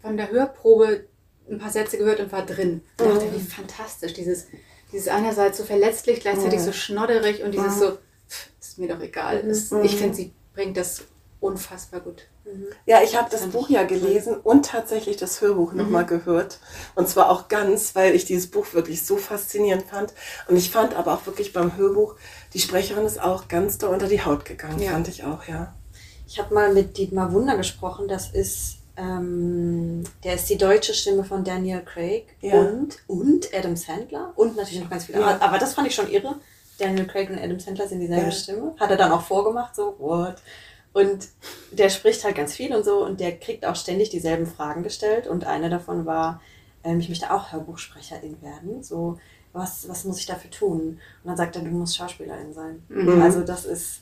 von 0.00 0.16
der 0.16 0.30
Hörprobe 0.30 1.06
ein 1.50 1.58
paar 1.58 1.70
Sätze 1.70 1.98
gehört 1.98 2.20
und 2.20 2.32
war 2.32 2.46
drin. 2.46 2.82
Ich 2.98 3.04
dachte, 3.04 3.26
mhm. 3.26 3.34
wie 3.34 3.40
fantastisch. 3.40 4.14
Dieses, 4.14 4.46
dieses 4.92 5.08
einerseits 5.08 5.58
so 5.58 5.64
verletzlich, 5.64 6.20
gleichzeitig 6.20 6.60
mhm. 6.60 6.64
so 6.64 6.72
schnodderig 6.72 7.42
und 7.42 7.52
dieses 7.52 7.76
mhm. 7.76 7.80
so, 7.80 7.98
pff, 8.28 8.50
ist 8.60 8.78
mir 8.78 8.88
doch 8.88 9.00
egal. 9.00 9.42
Mhm. 9.42 9.84
ich 9.84 9.96
finde, 9.96 10.14
sie 10.14 10.32
bringt 10.54 10.76
das 10.76 11.02
unfassbar 11.40 12.00
gut. 12.00 12.26
Ja, 12.84 13.02
ich 13.02 13.16
habe 13.16 13.30
das 13.30 13.46
Buch 13.46 13.68
ja 13.70 13.84
gelesen 13.84 14.36
und 14.36 14.66
tatsächlich 14.66 15.16
das 15.16 15.40
Hörbuch 15.40 15.72
noch 15.72 15.84
nochmal 15.84 16.04
gehört. 16.04 16.58
Und 16.94 17.08
zwar 17.08 17.30
auch 17.30 17.48
ganz, 17.48 17.94
weil 17.94 18.14
ich 18.14 18.24
dieses 18.24 18.50
Buch 18.50 18.74
wirklich 18.74 19.04
so 19.04 19.16
faszinierend 19.16 19.84
fand. 19.84 20.12
Und 20.48 20.56
ich 20.56 20.70
fand 20.70 20.94
aber 20.94 21.14
auch 21.14 21.26
wirklich 21.26 21.52
beim 21.52 21.76
Hörbuch, 21.76 22.16
die 22.52 22.60
Sprecherin 22.60 23.06
ist 23.06 23.20
auch 23.20 23.48
ganz 23.48 23.78
da 23.78 23.86
unter 23.88 24.08
die 24.08 24.24
Haut 24.24 24.44
gegangen, 24.44 24.80
Ja. 24.80 24.92
fand 24.92 25.08
ich 25.08 25.24
auch, 25.24 25.44
ja. 25.44 25.74
Ich 26.30 26.38
habe 26.38 26.54
mal 26.54 26.72
mit 26.72 26.96
Dietmar 26.96 27.32
Wunder 27.32 27.56
gesprochen. 27.56 28.06
Das 28.06 28.30
ist, 28.30 28.76
ähm, 28.96 30.04
der 30.22 30.34
ist 30.34 30.48
die 30.48 30.56
deutsche 30.56 30.94
Stimme 30.94 31.24
von 31.24 31.42
Daniel 31.42 31.82
Craig 31.82 32.26
Ja. 32.40 32.54
und, 32.60 32.98
und 33.08 33.52
Adam 33.52 33.74
Sandler 33.74 34.32
und 34.36 34.56
natürlich 34.56 34.80
noch 34.80 34.90
ganz 34.90 35.06
viele. 35.06 35.18
Ja. 35.20 35.40
Aber, 35.40 35.58
das 35.58 35.74
fand 35.74 35.88
ich 35.88 35.94
schon 35.96 36.08
irre. 36.08 36.36
Daniel 36.78 37.08
Craig 37.08 37.30
und 37.30 37.38
Adam 37.40 37.58
Sandler 37.58 37.88
sind 37.88 37.98
dieselbe 37.98 38.26
Ja. 38.26 38.30
Stimme. 38.30 38.74
Hat 38.78 38.90
er 38.92 38.96
dann 38.96 39.10
auch 39.10 39.22
vorgemacht, 39.22 39.74
so, 39.74 39.96
what? 39.98 40.36
Und 40.92 41.26
der 41.72 41.90
spricht 41.90 42.22
halt 42.22 42.36
ganz 42.36 42.54
viel 42.54 42.72
und 42.76 42.84
so 42.84 43.04
und 43.04 43.18
der 43.18 43.36
kriegt 43.36 43.66
auch 43.66 43.76
ständig 43.76 44.10
dieselben 44.10 44.46
Fragen 44.46 44.84
gestellt. 44.84 45.26
Und 45.26 45.44
eine 45.44 45.68
davon 45.68 46.06
war, 46.06 46.40
ähm, 46.84 47.00
ich 47.00 47.08
möchte 47.08 47.32
auch 47.32 47.50
Hörbuchsprecherin 47.50 48.40
werden. 48.40 48.84
So, 48.84 49.18
was, 49.52 49.88
was 49.88 50.04
muss 50.04 50.20
ich 50.20 50.26
dafür 50.26 50.50
tun? 50.52 50.80
Und 50.80 51.28
dann 51.28 51.36
sagt 51.36 51.56
er, 51.56 51.62
du 51.62 51.70
musst 51.70 51.96
Schauspielerin 51.96 52.52
sein. 52.52 52.84
Mhm. 52.88 53.20
Also 53.20 53.40
das 53.42 53.64
ist, 53.64 54.00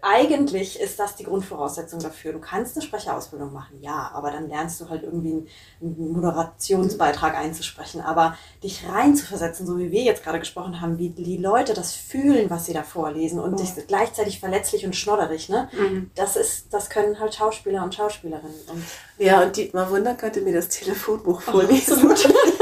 eigentlich 0.00 0.80
ist 0.80 0.98
das 0.98 1.16
die 1.16 1.24
Grundvoraussetzung 1.24 2.00
dafür. 2.00 2.32
Du 2.32 2.38
kannst 2.38 2.76
eine 2.76 2.84
Sprecherausbildung 2.84 3.52
machen, 3.52 3.80
ja, 3.80 4.10
aber 4.14 4.30
dann 4.30 4.48
lernst 4.48 4.80
du 4.80 4.88
halt 4.88 5.02
irgendwie 5.02 5.46
einen, 5.80 6.12
Moderationsbeitrag 6.12 7.36
einzusprechen. 7.36 8.00
Aber 8.00 8.36
dich 8.62 8.86
reinzuversetzen, 8.88 9.66
so 9.66 9.78
wie 9.78 9.90
wir 9.90 10.02
jetzt 10.02 10.24
gerade 10.24 10.38
gesprochen 10.38 10.80
haben, 10.80 10.98
wie 10.98 11.10
die 11.10 11.36
Leute 11.36 11.74
das 11.74 11.92
fühlen, 11.92 12.48
was 12.50 12.66
sie 12.66 12.72
da 12.72 12.82
vorlesen 12.82 13.38
und 13.38 13.60
dich 13.60 13.74
gleichzeitig 13.86 14.40
verletzlich 14.40 14.86
und 14.86 14.96
schnodderig, 14.96 15.48
ne? 15.48 15.68
Mhm. 15.72 16.10
Das 16.14 16.36
ist, 16.36 16.72
das 16.72 16.88
können 16.88 17.20
halt 17.20 17.34
Schauspieler 17.34 17.84
und 17.84 17.94
Schauspielerinnen. 17.94 18.60
Und 18.68 18.84
Ja, 19.18 19.42
und 19.42 19.56
Dietmar 19.56 19.90
Wunder 19.90 20.14
könnte 20.14 20.40
mir 20.40 20.54
das 20.54 20.68
Telefonbuch 20.68 21.42
vorlesen. 21.42 21.98
ich 21.98 22.02
würde 22.02 22.53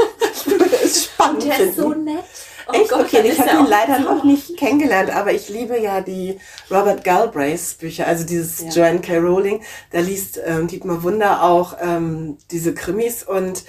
spannend 1.45 1.59
der 1.59 1.67
ist 1.69 1.75
so 1.77 1.89
finden. 1.91 2.05
nett. 2.05 2.23
Oh 2.67 2.71
Echt? 2.73 2.89
Gott, 2.91 3.01
okay, 3.01 3.21
ich 3.27 3.39
habe 3.39 3.49
ihn 3.63 3.65
leider 3.69 3.97
so- 3.97 4.03
noch 4.15 4.23
nicht 4.23 4.55
kennengelernt, 4.57 5.09
aber 5.13 5.33
ich 5.33 5.49
liebe 5.49 5.77
ja 5.79 5.99
die 6.01 6.39
Robert 6.71 7.03
Galbraiths 7.03 7.73
Bücher, 7.73 8.07
also 8.07 8.23
dieses 8.25 8.61
Ja. 8.61 8.69
Joanne 8.69 9.01
K. 9.01 9.17
Rowling. 9.17 9.61
Da 9.91 9.99
liest 9.99 10.39
ähm, 10.45 10.67
Dietmar 10.67 11.03
Wunder 11.03 11.43
auch 11.43 11.75
ähm, 11.81 12.37
diese 12.51 12.73
Krimis 12.73 13.23
und 13.23 13.63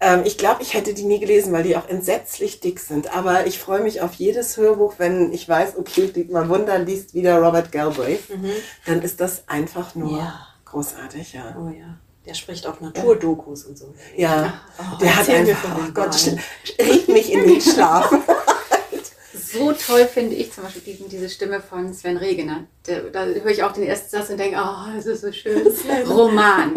ähm, 0.00 0.22
ich 0.24 0.38
glaube, 0.38 0.62
ich 0.62 0.74
hätte 0.74 0.94
die 0.94 1.02
nie 1.02 1.18
gelesen, 1.20 1.52
weil 1.52 1.64
die 1.64 1.76
auch 1.76 1.88
entsetzlich 1.88 2.60
dick 2.60 2.78
sind. 2.80 3.14
Aber 3.16 3.46
ich 3.46 3.58
freue 3.58 3.80
mich 3.82 4.00
auf 4.00 4.14
jedes 4.14 4.56
Hörbuch, 4.56 4.94
wenn 4.98 5.32
ich 5.32 5.46
weiß, 5.48 5.76
okay, 5.76 6.06
Dietmar 6.06 6.48
Wunder 6.48 6.78
liest 6.78 7.14
wieder 7.14 7.38
Robert 7.42 7.70
Galbraith. 7.72 8.22
Dann 8.86 9.02
ist 9.02 9.20
das 9.20 9.42
einfach 9.48 9.94
nur 9.96 10.12
Mhm. 10.12 10.18
Ja. 10.18 10.46
großartig, 10.66 11.32
ja. 11.34 11.56
Oh 11.60 11.68
ja. 11.68 11.98
Der 12.28 12.34
spricht 12.34 12.66
auch 12.66 12.78
Naturdokus 12.80 13.64
und 13.64 13.78
so. 13.78 13.94
Ja, 14.14 14.60
Oh, 14.78 14.98
der 15.00 15.16
hat 15.16 15.28
einfach, 15.30 15.78
oh 15.78 15.90
Gott, 15.94 16.14
regt 16.78 17.08
mich 17.08 17.32
in 17.32 17.48
den 17.48 17.60
Schlaf. 17.60 18.12
So 19.50 19.72
toll 19.72 20.04
finde 20.04 20.34
ich 20.34 20.52
zum 20.52 20.64
Beispiel 20.64 20.82
diesen, 20.82 21.08
diese 21.08 21.30
Stimme 21.30 21.60
von 21.60 21.94
Sven 21.94 22.18
Regener. 22.18 22.66
Der, 22.86 23.04
da 23.04 23.24
höre 23.24 23.46
ich 23.46 23.62
auch 23.62 23.72
den 23.72 23.84
ersten 23.84 24.10
Satz 24.10 24.28
und 24.28 24.36
denke, 24.36 24.58
oh, 24.62 24.94
das 24.94 25.06
ist 25.06 25.22
so 25.22 25.32
schön. 25.32 25.66
Roman. 26.06 26.76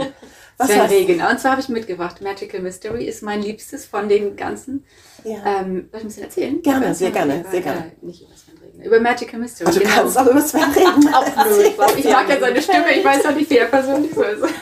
Was 0.57 0.69
Sven 0.69 0.85
Regener. 0.85 1.29
Und 1.31 1.39
zwar 1.41 1.51
habe 1.51 1.61
ich 1.61 1.67
mitgebracht. 1.67 2.21
Magical 2.21 2.61
Mystery 2.61 3.03
ist 3.05 3.23
mein 3.23 3.41
liebstes 3.41 3.85
von 3.85 4.07
den 4.07 4.37
ganzen. 4.37 4.85
Ja. 5.25 5.61
Ähm, 5.61 5.89
soll 5.91 5.99
ich 5.99 6.03
ein 6.03 6.07
bisschen 6.07 6.23
erzählen? 6.23 6.61
Gerne, 6.61 6.95
sehr 6.95 7.11
gerne, 7.11 7.45
sehr 7.51 7.61
gerne. 7.61 7.91
Äh, 8.01 8.05
nicht 8.05 8.21
über 8.21 8.35
Sven 8.37 8.50
Über 8.83 8.99
Magical 8.99 9.39
Mystery. 9.39 9.67
Also 9.67 9.79
du 9.79 9.85
genau. 9.85 9.97
kannst 10.01 10.17
auch 10.17 10.27
über 10.27 10.41
Sven 10.41 10.71
reden. 10.71 11.13
Auch 11.13 11.45
nö, 11.45 11.63
ich, 11.97 12.05
mag 12.05 12.29
ja 12.29 12.39
seine 12.39 12.61
Stimme, 12.61 12.91
ich 12.97 13.03
weiß 13.05 13.25
auch 13.25 13.35
nicht, 13.35 13.49
wie 13.49 13.57
er 13.57 13.67
persönlich 13.67 14.13
so 14.13 14.23
ist. 14.23 14.43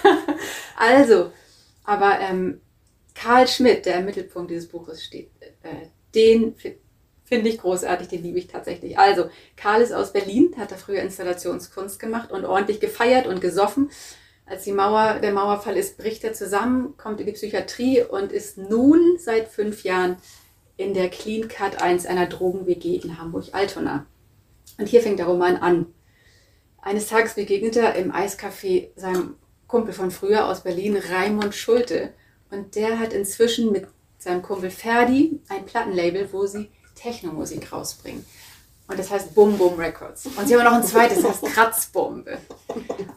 Also, 0.78 1.32
aber 1.84 2.20
ähm, 2.22 2.62
Karl 3.14 3.48
Schmidt, 3.48 3.86
der 3.86 3.96
im 4.00 4.06
Mittelpunkt 4.06 4.50
dieses 4.50 4.70
Buches 4.70 5.04
steht, 5.04 5.30
äh, 5.64 5.88
den 6.16 6.56
fi- 6.56 6.78
finde 7.26 7.50
ich 7.50 7.60
großartig, 7.60 8.08
den 8.08 8.24
liebe 8.24 8.40
ich 8.40 8.48
tatsächlich. 8.48 8.98
Also, 8.98 9.30
Karl 9.58 9.82
ist 9.82 9.92
aus 9.92 10.14
Berlin, 10.14 10.56
hat 10.58 10.72
da 10.72 10.76
früher 10.78 11.02
Installationskunst 11.02 12.00
gemacht 12.00 12.32
und 12.32 12.46
ordentlich 12.46 12.80
gefeiert 12.80 13.28
und 13.28 13.42
gesoffen. 13.42 13.90
Als 14.46 14.64
die 14.64 14.72
Mauer, 14.72 15.20
der 15.22 15.34
Mauerfall 15.34 15.76
ist, 15.78 15.98
bricht 15.98 16.24
er 16.24 16.34
zusammen, 16.34 16.96
kommt 16.98 17.20
in 17.20 17.26
die 17.28 17.34
Psychiatrie 17.34 18.02
und 18.02 18.32
ist 18.32 18.58
nun 18.58 19.18
seit 19.20 19.50
fünf 19.50 19.84
Jahren 19.84 20.16
in 20.80 20.94
der 20.94 21.10
Clean 21.10 21.50
Cut 21.50 21.82
1 21.82 22.06
einer 22.06 22.26
Drogen-WG 22.26 22.96
in 22.96 23.20
Hamburg-Altona. 23.20 24.06
Und 24.78 24.88
hier 24.88 25.02
fängt 25.02 25.20
der 25.20 25.26
Roman 25.26 25.58
an. 25.58 25.88
Eines 26.82 27.08
Tages 27.08 27.34
begegnet 27.34 27.76
er 27.76 27.96
im 27.96 28.14
Eiscafé 28.14 28.88
seinem 28.96 29.36
Kumpel 29.68 29.94
von 29.94 30.10
früher 30.10 30.48
aus 30.48 30.64
Berlin, 30.64 30.96
Raimund 30.96 31.54
Schulte. 31.54 32.14
Und 32.50 32.76
der 32.76 32.98
hat 32.98 33.12
inzwischen 33.12 33.74
mit 33.74 33.88
seinem 34.20 34.42
Kumpel 34.42 34.72
Ferdi 34.72 35.42
ein 35.50 35.66
Plattenlabel, 35.66 36.30
wo 36.32 36.46
sie 36.46 36.70
Technomusik 36.96 37.74
rausbringen. 37.74 38.26
Und 38.88 38.98
das 38.98 39.12
heißt 39.12 39.36
Bum 39.36 39.58
Bum 39.58 39.76
Records. 39.76 40.28
Und 40.28 40.48
sie 40.48 40.56
haben 40.56 40.64
noch 40.64 40.72
ein 40.72 40.84
zweites, 40.84 41.22
das 41.22 41.42
heißt 41.42 41.54
Kratzbombe. 41.54 42.38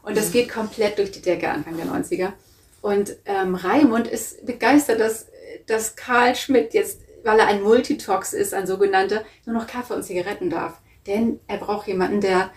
Und 0.02 0.16
das 0.16 0.32
geht 0.32 0.48
komplett 0.48 0.98
durch 0.98 1.12
die 1.12 1.22
Decke 1.22 1.48
Anfang 1.48 1.76
der 1.76 1.86
90er. 1.86 2.32
Und 2.80 3.16
ähm, 3.24 3.54
Raimund 3.54 4.08
ist 4.08 4.44
begeistert, 4.44 4.98
dass, 4.98 5.28
dass 5.68 5.94
Karl 5.94 6.34
Schmidt 6.34 6.74
jetzt, 6.74 6.98
weil 7.24 7.38
er 7.38 7.46
ein 7.46 7.62
Multitox 7.62 8.32
ist, 8.32 8.54
ein 8.54 8.66
sogenannter, 8.66 9.24
nur 9.46 9.56
noch 9.56 9.66
Kaffee 9.66 9.94
und 9.94 10.02
Zigaretten 10.02 10.50
darf. 10.50 10.80
Denn 11.06 11.40
er 11.48 11.58
braucht 11.58 11.86
jemanden, 11.88 12.20
der 12.20 12.50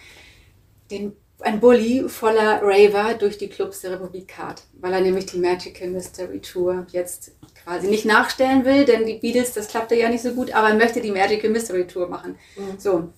den, 0.91 1.13
ein 1.39 1.59
Bulli 1.59 2.07
voller 2.07 2.61
Raver 2.61 3.15
durch 3.15 3.37
die 3.37 3.49
Clubs 3.49 3.81
der 3.81 3.91
Republik 3.91 4.27
karrt, 4.27 4.63
weil 4.79 4.93
er 4.93 5.01
nämlich 5.01 5.25
die 5.25 5.39
Magical 5.39 5.89
Mystery 5.89 6.39
Tour 6.39 6.85
jetzt 6.91 7.31
quasi 7.63 7.87
nicht 7.87 8.05
nachstellen 8.05 8.65
will, 8.65 8.85
denn 8.85 9.05
die 9.05 9.15
Beatles, 9.15 9.53
das 9.53 9.67
klappte 9.67 9.95
ja 9.95 10.09
nicht 10.09 10.21
so 10.21 10.31
gut, 10.31 10.53
aber 10.53 10.69
er 10.69 10.75
möchte 10.75 11.01
die 11.01 11.11
Magical 11.11 11.49
Mystery 11.49 11.87
Tour 11.87 12.07
machen. 12.07 12.37
So. 12.77 13.09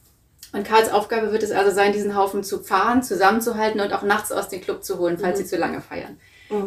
Und 0.54 0.66
Karls 0.66 0.89
Aufgabe 0.89 1.34
wird 1.34 1.44
es 1.44 1.51
also 1.51 1.72
sein, 1.72 1.92
diesen 1.92 2.16
Haufen 2.16 2.42
zu 2.44 2.63
fahren, 2.63 3.04
zusammenzuhalten 3.04 3.82
und 3.82 3.92
auch 3.92 4.04
nachts 4.04 4.32
aus 4.32 4.48
dem 4.48 4.62
Club 4.62 4.84
zu 4.84 4.98
holen, 4.98 5.18
falls 5.18 5.39
sie 5.39 5.46
zu 5.46 5.58
lange 5.58 5.82
feiern. 5.82 6.18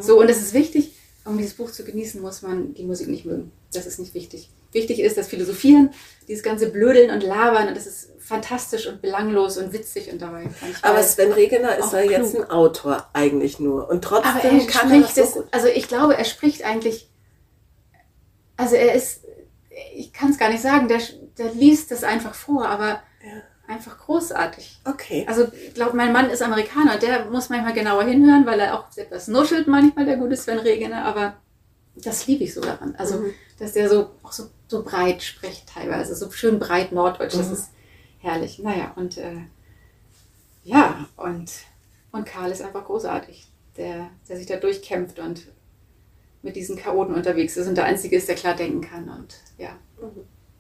So, 0.01 0.21
und 0.21 0.29
es 0.29 0.43
ist 0.43 0.53
wichtig, 0.53 0.93
um 1.25 1.39
dieses 1.39 1.55
Buch 1.55 1.71
zu 1.71 1.85
genießen, 1.85 2.21
muss 2.21 2.43
man 2.43 2.75
die 2.75 2.85
Musik 2.85 3.09
nicht 3.09 3.25
mögen. 3.25 3.53
Das 3.73 3.87
ist 3.87 3.99
nicht 3.99 4.13
wichtig. 4.13 4.51
Wichtig 4.73 5.01
ist 5.01 5.17
das 5.17 5.29
Philosophieren, 5.29 5.91
dieses 6.29 6.43
ganze 6.43 6.71
Blödeln 6.71 7.11
und 7.11 7.23
Labern 7.23 7.69
und 7.69 7.77
das 7.77 7.87
ist 7.87 8.11
fantastisch 8.21 8.87
und 8.87 9.03
belanglos 9.03 9.59
und 9.59 9.73
witzig 9.73 10.13
und 10.13 10.23
dabei. 10.23 10.49
Aber 10.83 11.03
Sven 11.03 11.33
Regener 11.33 11.77
ist 11.77 11.93
ja 11.93 12.01
jetzt 12.03 12.37
ein 12.37 12.49
Autor 12.49 13.09
eigentlich 13.13 13.59
nur. 13.59 13.89
Und 13.89 14.03
trotzdem 14.05 14.31
Aber 14.31 14.43
er 14.45 14.67
kann 14.67 14.91
er 14.93 15.01
das 15.01 15.11
spricht 15.11 15.33
so 15.33 15.45
also 15.51 15.67
ich 15.67 15.89
glaube, 15.89 16.17
er 16.17 16.25
spricht 16.25 16.65
eigentlich, 16.65 17.11
also 18.57 18.77
er 18.77 18.95
ist, 18.95 19.25
ich 19.95 20.13
kann 20.13 20.31
es 20.31 20.39
gar 20.39 20.51
nicht 20.51 20.63
sagen, 20.63 20.87
der, 20.87 21.01
der 21.39 21.53
liest 21.55 21.91
das 21.91 22.05
einfach 22.05 22.35
vor, 22.35 22.69
aber 22.69 23.03
einfach 23.71 23.99
großartig. 23.99 24.81
Okay. 24.85 25.25
Also 25.29 25.49
ich 25.67 25.75
glaube, 25.75 25.97
mein 25.97 26.13
Mann 26.13 26.29
ist 26.31 26.43
Amerikaner, 26.43 26.99
der 26.99 27.27
muss 27.27 27.49
manchmal 27.49 27.73
genauer 27.73 28.05
hinhören, 28.05 28.45
weil 28.47 28.61
er 28.61 28.79
auch 28.79 28.85
etwas 28.97 29.29
nuschelt 29.29 29.69
manchmal, 29.69 30.05
der 30.07 30.17
gute 30.17 30.37
Sven 30.37 30.59
Regener, 30.59 31.05
aber 31.05 31.37
das 31.95 32.27
liebe 32.27 32.45
ich 32.45 32.55
so 32.55 32.61
daran. 32.61 32.95
Also, 32.97 33.19
Mhm. 33.19 33.35
dass 33.59 33.73
der 33.73 33.89
so, 33.89 34.11
auch 34.23 34.33
so, 34.33 34.49
so 34.71 34.85
breit 34.85 35.21
spricht 35.23 35.69
teilweise, 35.69 36.15
so 36.15 36.31
schön 36.31 36.61
breit 36.61 36.93
norddeutsch, 36.93 37.35
das 37.35 37.49
Mhm. 37.49 37.53
ist 37.55 37.71
herrlich. 38.21 38.59
Naja, 38.61 38.93
und 38.95 39.19
äh, 39.19 39.33
ja, 40.63 41.09
und, 41.17 41.51
und 42.13 42.25
Karl 42.27 42.51
ist 42.53 42.63
einfach 42.63 42.85
großartig, 42.85 43.49
der, 43.77 44.09
der 44.29 44.37
sich 44.37 44.47
da 44.47 44.57
durchkämpft 44.57 45.19
und 45.19 45.43
mit 46.43 46.55
diesen 46.55 46.77
Chaoten 46.77 47.15
unterwegs 47.15 47.57
ist 47.57 47.67
und 47.67 47.75
der 47.75 47.85
Einzige 47.85 48.17
ist, 48.17 48.29
der 48.29 48.37
klar 48.37 48.55
denken 48.55 48.81
kann. 48.81 49.09
Und 49.09 49.35
ja, 49.59 49.71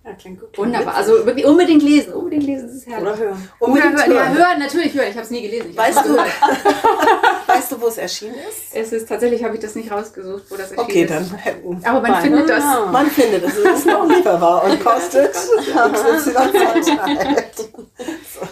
Ja, 0.04 0.12
klingt 0.14 0.40
gut. 0.40 0.58
wunderbar. 0.58 0.94
Also 0.96 1.24
wirklich 1.24 1.46
unbedingt 1.46 1.82
lesen, 1.82 2.12
unbedingt 2.14 2.42
lesen, 2.44 2.66
das 2.66 2.76
ist 2.76 2.86
herrlich. 2.86 3.02
Oder 3.08 3.16
hören. 3.18 3.48
Oder 3.60 3.68
Unbedingt 3.72 3.96
hören, 3.98 4.12
ja, 4.12 4.24
hören. 4.28 4.36
hören, 4.38 4.58
natürlich 4.58 4.92
hören. 4.94 5.06
Ich 5.08 5.14
habe 5.14 5.24
es 5.24 5.30
nie 5.30 5.42
gelesen. 5.42 5.70
Ich 5.70 5.76
Weißt 5.76 6.04
du. 6.04 6.16
weißt 7.60 7.72
du, 7.72 7.80
wo 7.80 7.86
es 7.88 7.98
erschienen 7.98 8.36
ist? 8.48 8.74
Es 8.74 8.92
ist 8.92 9.08
tatsächlich, 9.08 9.44
habe 9.44 9.54
ich 9.54 9.60
das 9.60 9.74
nicht 9.74 9.90
rausgesucht, 9.92 10.44
wo 10.50 10.56
das 10.56 10.72
erschienen 10.72 10.80
Okay, 10.80 11.02
ist. 11.02 11.10
dann 11.10 11.34
hätten. 11.34 11.84
Aber 11.84 12.00
man 12.00 12.22
findet 12.22 12.48
das. 12.48 12.64
Ah. 12.64 12.86
Man 12.86 13.06
findet 13.10 13.44
es, 13.44 13.56
es 13.56 13.78
ist 13.80 13.86
noch 13.86 14.08
lieferbar 14.08 14.64
und 14.64 14.82
kostet 14.84 15.32
XY 15.34 15.50
so. 17.56 18.46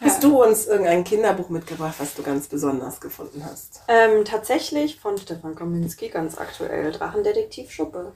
Hast 0.00 0.24
du 0.24 0.42
uns 0.42 0.66
irgendein 0.66 1.04
Kinderbuch 1.04 1.48
mitgebracht, 1.48 1.94
was 1.98 2.14
du 2.14 2.22
ganz 2.24 2.48
besonders 2.48 3.00
gefunden 3.00 3.44
hast? 3.48 3.82
Ähm, 3.86 4.24
tatsächlich 4.24 4.98
von 4.98 5.16
Stefan 5.16 5.54
Kominski, 5.54 6.08
ganz 6.08 6.36
aktuell, 6.38 6.90
Drachendetektiv 6.90 7.70
Schuppe. 7.70 8.10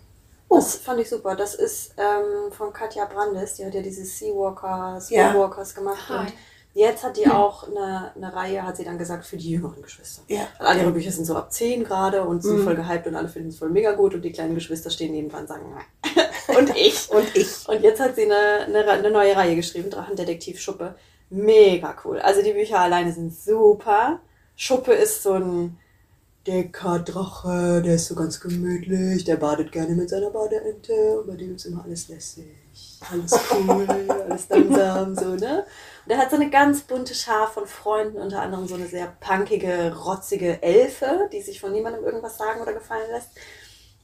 Oh. 0.48 0.56
Das 0.56 0.76
fand 0.76 1.00
ich 1.00 1.08
super. 1.08 1.36
Das 1.36 1.54
ist 1.54 1.94
ähm, 1.96 2.50
von 2.52 2.72
Katja 2.72 3.04
Brandes, 3.04 3.54
die 3.54 3.64
hat 3.64 3.74
ja 3.74 3.82
diese 3.82 4.04
Seawalkers, 4.04 5.10
Ja. 5.10 5.32
Walkers 5.38 5.74
gemacht. 5.76 6.08
Hi. 6.08 6.26
Und 6.26 6.32
jetzt 6.76 7.02
hat 7.02 7.16
die 7.16 7.26
auch 7.26 7.66
eine, 7.68 8.12
eine 8.14 8.34
Reihe, 8.34 8.62
hat 8.62 8.76
sie 8.76 8.84
dann 8.84 8.98
gesagt, 8.98 9.24
für 9.24 9.36
die 9.36 9.50
jüngeren 9.50 9.82
Geschwister. 9.82 10.22
Ja. 10.28 10.46
Alle 10.58 10.82
ihre 10.82 10.92
Bücher 10.92 11.10
sind 11.10 11.24
so 11.24 11.34
ab 11.34 11.52
10 11.52 11.84
gerade 11.84 12.22
und 12.22 12.42
sind 12.42 12.58
Mhm. 12.58 12.64
voll 12.64 12.76
gehypt 12.76 13.06
und 13.06 13.16
alle 13.16 13.28
finden 13.28 13.48
es 13.48 13.58
voll 13.58 13.70
mega 13.70 13.92
gut 13.92 14.14
und 14.14 14.22
die 14.22 14.32
kleinen 14.32 14.54
Geschwister 14.54 14.90
stehen 14.90 15.12
nebenan 15.12 15.42
und 15.42 15.48
sagen, 15.48 15.74
nein. 15.74 16.26
und 16.58 16.76
ich. 16.76 17.10
Und 17.10 17.34
ich. 17.34 17.68
Und 17.68 17.82
jetzt 17.82 18.00
hat 18.00 18.14
sie 18.14 18.24
eine, 18.24 18.66
eine, 18.66 18.90
eine 18.90 19.10
neue 19.10 19.34
Reihe 19.34 19.56
geschrieben, 19.56 19.90
Drachendetektiv 19.90 20.60
Schuppe. 20.60 20.94
Mega 21.30 21.96
cool. 22.04 22.20
Also 22.20 22.42
die 22.42 22.52
Bücher 22.52 22.78
alleine 22.78 23.12
sind 23.12 23.34
super. 23.34 24.20
Schuppe 24.54 24.92
ist 24.92 25.22
so 25.22 25.32
ein 25.32 25.78
dicker 26.46 27.00
Drache, 27.00 27.82
der 27.84 27.96
ist 27.96 28.06
so 28.06 28.14
ganz 28.14 28.38
gemütlich, 28.38 29.24
der 29.24 29.36
badet 29.36 29.72
gerne 29.72 29.94
mit 29.96 30.08
seiner 30.08 30.30
Badeente 30.30 31.20
und 31.20 31.26
bei 31.26 31.34
dem 31.34 31.56
ist 31.56 31.66
immer 31.66 31.84
alles 31.84 32.08
lässig. 32.08 32.46
Alles 33.10 33.32
cool, 33.50 33.86
alles 34.28 34.48
langsam, 34.48 35.14
so, 35.16 35.34
ne? 35.34 35.64
Und 36.06 36.12
er 36.12 36.18
hat 36.18 36.30
so 36.30 36.36
eine 36.36 36.50
ganz 36.50 36.82
bunte 36.82 37.14
Schar 37.16 37.48
von 37.48 37.66
Freunden, 37.66 38.18
unter 38.18 38.40
anderem 38.40 38.68
so 38.68 38.76
eine 38.76 38.86
sehr 38.86 39.08
punkige, 39.18 39.92
rotzige 39.96 40.62
Elfe, 40.62 41.28
die 41.32 41.42
sich 41.42 41.60
von 41.60 41.72
niemandem 41.72 42.04
irgendwas 42.04 42.38
sagen 42.38 42.60
oder 42.60 42.72
gefallen 42.72 43.10
lässt. 43.10 43.30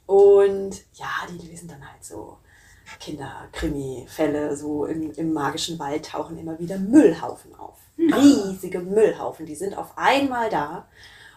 Und 0.07 0.83
ja, 0.95 1.07
die 1.31 1.47
lesen 1.47 1.69
dann 1.69 1.89
halt 1.89 2.05
so 2.05 2.39
Kinderkrimi-Fälle, 2.99 4.57
so 4.57 4.85
im, 4.87 5.13
im 5.13 5.33
magischen 5.33 5.79
Wald 5.79 6.07
tauchen 6.07 6.37
immer 6.39 6.59
wieder 6.59 6.77
Müllhaufen 6.77 7.55
auf. 7.55 7.79
Riesige 7.97 8.81
Müllhaufen, 8.81 9.47
die 9.47 9.55
sind 9.55 9.79
auf 9.79 9.97
einmal 9.97 10.51
da 10.51 10.89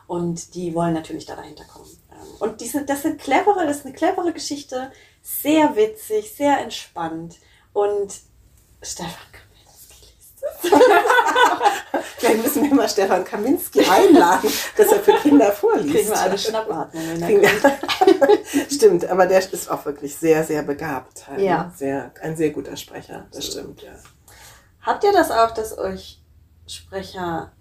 und 0.07 0.55
die 0.55 0.74
wollen 0.74 0.93
natürlich 0.93 1.27
da 1.27 1.36
dahinter 1.36 1.65
kommen. 1.65 1.89
Ähm, 2.12 2.27
Und 2.39 2.62
die 2.62 2.67
sind, 2.67 2.89
das 2.89 3.03
sind 3.03 3.22
clevere, 3.22 3.67
das 3.67 3.77
ist 3.77 3.86
eine 3.86 3.93
clevere 3.93 4.34
Geschichte, 4.34 4.91
sehr 5.22 5.75
witzig, 5.75 6.34
sehr 6.34 6.60
entspannt. 6.60 7.38
Und 7.72 8.15
Stefan. 8.81 9.34
Vielleicht 12.17 12.43
müssen 12.43 12.63
wir 12.63 12.73
mal 12.73 12.89
Stefan 12.89 13.23
Kaminski 13.23 13.85
einladen, 13.85 14.49
dass 14.77 14.91
er 14.91 14.99
für 14.99 15.13
Kinder 15.13 15.51
vorliest. 15.51 15.95
Kriegen 15.95 16.09
wir 16.09 16.19
alle 16.19 16.37
Schnappatmung. 16.37 17.03
wenn 17.17 17.43
er 17.43 17.49
Stimmt, 18.71 19.09
aber 19.09 19.25
der 19.25 19.39
ist 19.39 19.69
auch 19.69 19.85
wirklich 19.85 20.15
sehr, 20.15 20.43
sehr 20.43 20.63
begabt. 20.63 21.27
Halt. 21.27 21.41
Ja. 21.41 21.71
Sehr, 21.75 22.11
ein 22.21 22.35
sehr 22.35 22.51
guter 22.51 22.75
Sprecher, 22.77 23.27
das 23.31 23.47
stimmt, 23.47 23.81
ja. 23.81 23.91
Habt 24.81 25.03
ihr 25.03 25.11
das 25.13 25.31
auch, 25.31 25.51
dass 25.51 25.77
euch 25.77 26.21
Sprecher, 26.67 27.51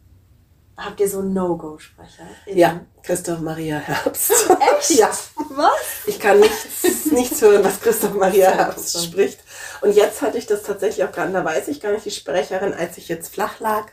habt 0.76 1.00
ihr 1.00 1.08
so 1.08 1.22
No-Go-Sprecher? 1.22 2.26
Ja, 2.46 2.80
Christoph 3.02 3.40
Maria 3.40 3.78
Herbst. 3.78 4.32
Echt? 4.78 4.98
Ja. 4.98 5.10
Was? 5.50 5.70
Ich 6.06 6.18
kann 6.18 6.40
nichts, 6.40 7.06
nichts 7.12 7.40
hören, 7.40 7.64
was 7.64 7.80
Christoph 7.80 8.14
Maria 8.14 8.50
Herbst 8.50 9.04
spricht. 9.04 9.40
Und 9.80 9.94
jetzt 9.94 10.22
hatte 10.22 10.38
ich 10.38 10.46
das 10.46 10.62
tatsächlich 10.62 11.04
auch 11.04 11.12
gerade, 11.12 11.32
da 11.32 11.44
weiß 11.44 11.68
ich 11.68 11.80
gar 11.80 11.92
nicht, 11.92 12.04
die 12.04 12.10
Sprecherin, 12.10 12.72
als 12.72 12.96
ich 12.96 13.08
jetzt 13.08 13.32
flach 13.32 13.60
lag, 13.60 13.86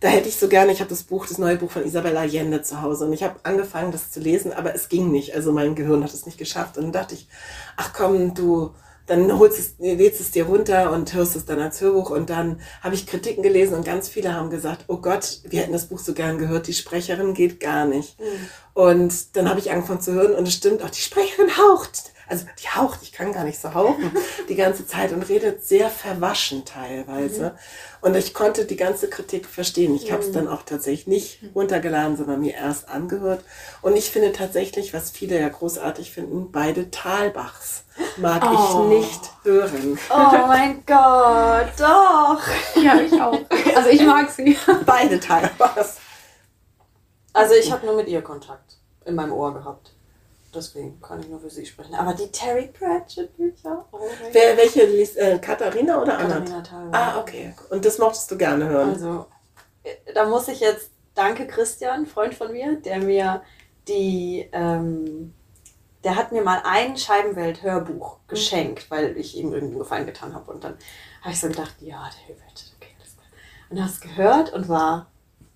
da 0.00 0.08
hätte 0.08 0.28
ich 0.28 0.36
so 0.36 0.48
gerne, 0.48 0.72
ich 0.72 0.80
habe 0.80 0.90
das 0.90 1.02
Buch, 1.02 1.26
das 1.26 1.38
neue 1.38 1.56
Buch 1.56 1.70
von 1.70 1.84
Isabella 1.84 2.20
Allende 2.20 2.62
zu 2.62 2.80
Hause 2.80 3.06
und 3.06 3.12
ich 3.12 3.22
habe 3.22 3.40
angefangen, 3.42 3.92
das 3.92 4.10
zu 4.10 4.20
lesen, 4.20 4.52
aber 4.52 4.74
es 4.74 4.88
ging 4.88 5.10
nicht. 5.10 5.34
Also 5.34 5.52
mein 5.52 5.74
Gehirn 5.74 6.04
hat 6.04 6.14
es 6.14 6.26
nicht 6.26 6.38
geschafft. 6.38 6.76
Und 6.76 6.84
dann 6.84 6.92
dachte 6.92 7.14
ich, 7.14 7.28
ach 7.76 7.92
komm, 7.92 8.34
du, 8.34 8.74
dann 9.06 9.38
holst 9.38 9.58
es, 9.58 9.74
lädst 9.78 10.20
es 10.20 10.30
dir 10.30 10.44
runter 10.44 10.92
und 10.92 11.12
hörst 11.12 11.36
es 11.36 11.44
dann 11.44 11.60
als 11.60 11.80
Hörbuch. 11.80 12.10
Und 12.10 12.30
dann 12.30 12.60
habe 12.80 12.94
ich 12.94 13.06
Kritiken 13.06 13.42
gelesen 13.42 13.74
und 13.74 13.84
ganz 13.84 14.08
viele 14.08 14.34
haben 14.34 14.50
gesagt, 14.50 14.84
oh 14.88 14.98
Gott, 14.98 15.40
wir 15.44 15.60
hätten 15.60 15.72
das 15.72 15.86
Buch 15.86 15.98
so 15.98 16.14
gern 16.14 16.38
gehört, 16.38 16.66
die 16.66 16.72
Sprecherin 16.72 17.34
geht 17.34 17.60
gar 17.60 17.84
nicht. 17.84 18.16
Und 18.74 19.36
dann 19.36 19.48
habe 19.48 19.60
ich 19.60 19.70
angefangen 19.70 20.00
zu 20.00 20.12
hören 20.12 20.34
und 20.34 20.46
es 20.46 20.54
stimmt 20.54 20.82
auch, 20.82 20.90
die 20.90 21.00
Sprecherin 21.00 21.56
haucht. 21.56 22.12
Also 22.28 22.46
die 22.62 22.68
haucht, 22.68 23.00
ich 23.02 23.12
kann 23.12 23.32
gar 23.32 23.44
nicht 23.44 23.60
so 23.60 23.74
hauchen 23.74 24.10
die 24.48 24.54
ganze 24.54 24.86
Zeit 24.86 25.12
und 25.12 25.28
redet 25.28 25.66
sehr 25.66 25.90
verwaschen 25.90 26.64
teilweise. 26.64 27.56
Und 28.00 28.16
ich 28.16 28.32
konnte 28.32 28.64
die 28.64 28.76
ganze 28.76 29.08
Kritik 29.10 29.46
verstehen. 29.46 29.94
Ich 29.94 30.12
habe 30.12 30.22
es 30.22 30.32
dann 30.32 30.48
auch 30.48 30.62
tatsächlich 30.62 31.06
nicht 31.06 31.40
runtergeladen, 31.54 32.16
sondern 32.16 32.40
mir 32.40 32.54
erst 32.54 32.88
angehört. 32.88 33.44
Und 33.82 33.96
ich 33.96 34.10
finde 34.10 34.32
tatsächlich, 34.32 34.94
was 34.94 35.10
viele 35.10 35.38
ja 35.38 35.48
großartig 35.48 36.10
finden, 36.12 36.50
beide 36.52 36.90
Talbachs 36.90 37.84
mag 38.18 38.42
Oh. 38.44 38.90
ich 38.92 38.98
nicht 38.98 39.30
hören. 39.42 39.98
Oh 40.10 40.46
mein 40.46 40.84
Gott, 40.86 41.72
doch. 41.78 42.40
Ja, 42.82 43.00
ich 43.00 43.12
auch. 43.20 43.38
Also 43.76 43.88
ich 43.90 44.04
mag 44.06 44.30
sie. 44.30 44.56
Beide 44.86 45.18
Talbachs. 45.20 45.98
Also 47.32 47.54
ich 47.54 47.70
habe 47.72 47.86
nur 47.86 47.96
mit 47.96 48.08
ihr 48.08 48.22
Kontakt 48.22 48.76
in 49.04 49.14
meinem 49.14 49.32
Ohr 49.32 49.54
gehabt. 49.54 49.92
Deswegen 50.54 51.00
kann 51.00 51.18
ich 51.20 51.28
nur 51.28 51.40
für 51.40 51.48
sie 51.48 51.64
sprechen. 51.64 51.94
Aber 51.94 52.12
die 52.12 52.30
Terry 52.30 52.66
Pratchett 52.78 53.34
Bücher. 53.38 53.86
Oh 53.90 54.00
Wer, 54.32 54.56
welche 54.58 54.84
liest, 54.84 55.16
äh, 55.16 55.38
Katharina 55.38 56.02
oder 56.02 56.18
Anna? 56.18 56.34
Katharina 56.40 56.60
Thalbach. 56.60 56.98
Ah, 57.14 57.20
okay. 57.20 57.54
Und 57.70 57.84
das 57.86 57.98
mochtest 57.98 58.30
du 58.30 58.36
gerne 58.36 58.68
hören. 58.68 58.90
Also, 58.90 59.26
äh, 59.82 60.12
da 60.14 60.26
muss 60.26 60.48
ich 60.48 60.60
jetzt, 60.60 60.90
danke 61.14 61.46
Christian, 61.46 62.04
Freund 62.04 62.34
von 62.34 62.52
mir, 62.52 62.76
der 62.76 62.98
mir 62.98 63.40
die, 63.88 64.46
ähm, 64.52 65.32
der 66.04 66.16
hat 66.16 66.32
mir 66.32 66.42
mal 66.42 66.62
ein 66.64 66.96
Scheibenwelt-Hörbuch 66.96 68.18
geschenkt, 68.26 68.90
weil 68.90 69.16
ich 69.16 69.36
ihm 69.36 69.52
irgendeinen 69.52 69.78
Gefallen 69.78 70.06
getan 70.06 70.34
habe. 70.34 70.50
Und 70.50 70.64
dann 70.64 70.76
habe 71.20 71.32
ich 71.32 71.40
so 71.40 71.48
gedacht, 71.48 71.74
ja, 71.80 72.08
der 72.10 72.34
Hörwelt, 72.34 72.72
okay, 72.76 72.90
alles 72.98 73.14
klar. 73.16 73.26
Und 73.70 73.80
habe 73.80 73.90
es 73.90 74.00
gehört 74.00 74.52
und 74.52 74.68
war 74.68 75.06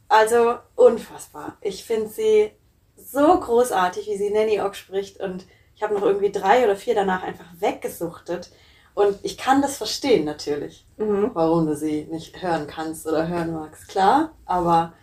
also 0.08 0.56
unfassbar. 0.76 1.56
Ich 1.60 1.84
finde 1.84 2.08
sie 2.08 2.52
so 2.96 3.40
großartig, 3.40 4.06
wie 4.06 4.16
sie 4.16 4.30
Nanny 4.30 4.60
Ock 4.60 4.76
spricht. 4.76 5.20
Und 5.20 5.46
ich 5.74 5.82
habe 5.82 5.94
noch 5.94 6.02
irgendwie 6.02 6.30
drei 6.32 6.64
oder 6.64 6.76
vier 6.76 6.94
danach 6.94 7.22
einfach 7.22 7.46
weggesuchtet. 7.58 8.50
Und 8.94 9.18
ich 9.24 9.36
kann 9.36 9.60
das 9.62 9.76
verstehen 9.76 10.24
natürlich 10.24 10.86
Mhm. 10.96 11.30
warum 11.34 11.66
du 11.66 11.76
sie 11.76 12.04
nicht 12.10 12.40
hören 12.42 12.66
kannst 12.66 13.06
oder 13.06 13.28
hören 13.28 13.52
magst. 13.52 13.88
Klar, 13.88 14.32
aber 14.46 14.94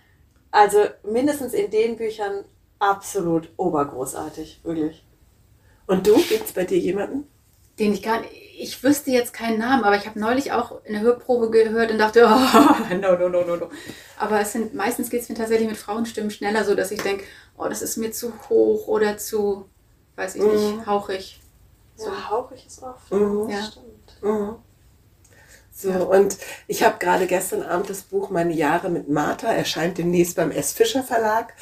also 0.50 0.80
mindestens 1.04 1.54
in 1.54 1.70
den 1.70 1.98
Büchern 1.98 2.46
absolut 2.80 3.50
obergroßartig, 3.58 4.62
wirklich. 4.64 5.06
Und 5.88 6.08
du, 6.08 6.16
gibt's 6.16 6.54
bei 6.54 6.64
dir 6.66 6.78
jemanden? 6.78 7.28
Den 7.80 7.94
ich 7.94 8.04
gar 8.04 8.22
nicht, 8.22 8.32
ich 8.58 8.84
wüsste 8.84 9.12
jetzt 9.12 9.34
keinen 9.34 9.60
Namen, 9.60 9.84
aber 9.84 9.96
ich 9.98 10.06
habe 10.06 10.20
neulich 10.20 10.52
auch 10.52 10.84
eine 10.86 11.02
Hörprobe 11.02 11.50
gehört 11.50 11.92
und 11.92 11.98
dachte, 11.98 12.26
oh, 12.28 12.94
no, 12.96 13.18
no, 13.18 13.30
no, 13.30 13.44
no, 13.44 13.56
no. 13.56 13.70
Aber 14.18 14.40
es 14.40 14.52
sind, 14.54 14.74
meistens 14.74 15.10
geht 15.10 15.22
es 15.22 15.30
mir 15.30 15.36
tatsächlich 15.36 15.68
mit 15.68 15.78
Frauenstimmen 15.78 16.30
schneller 16.32 16.64
so, 16.64 16.76
dass 16.76 16.92
ich 16.92 17.02
denke, 17.02 17.24
oh, 17.58 17.68
das 17.68 17.82
ist 17.82 17.98
mir 17.98 18.12
zu 18.12 18.32
hoch 18.50 18.88
oder 18.88 19.18
zu, 19.18 19.66
weiß 20.16 20.36
ich 20.36 20.42
nicht, 20.44 20.76
Mhm. 20.78 20.86
hauchig. 20.86 21.42
So 21.96 22.12
hauchig 22.30 22.66
ist 22.66 22.82
oft. 22.82 23.12
Mhm. 23.12 23.50
Ja. 23.50 23.64
Stimmt. 23.64 24.18
Mhm. 24.22 24.56
So, 25.84 25.90
Ja. 25.90 25.98
und 26.00 26.38
ich 26.68 26.84
habe 26.84 26.98
gerade 27.00 27.28
gestern 27.28 27.62
Abend 27.62 27.90
das 27.90 28.02
Buch 28.04 28.30
Meine 28.30 28.54
Jahre 28.54 28.90
mit 28.90 29.10
Martha, 29.10 29.52
erscheint 29.54 29.98
demnächst 29.98 30.36
beim 30.36 30.50
S. 30.52 30.72
Fischer 30.74 31.04
Verlag, 31.04 31.54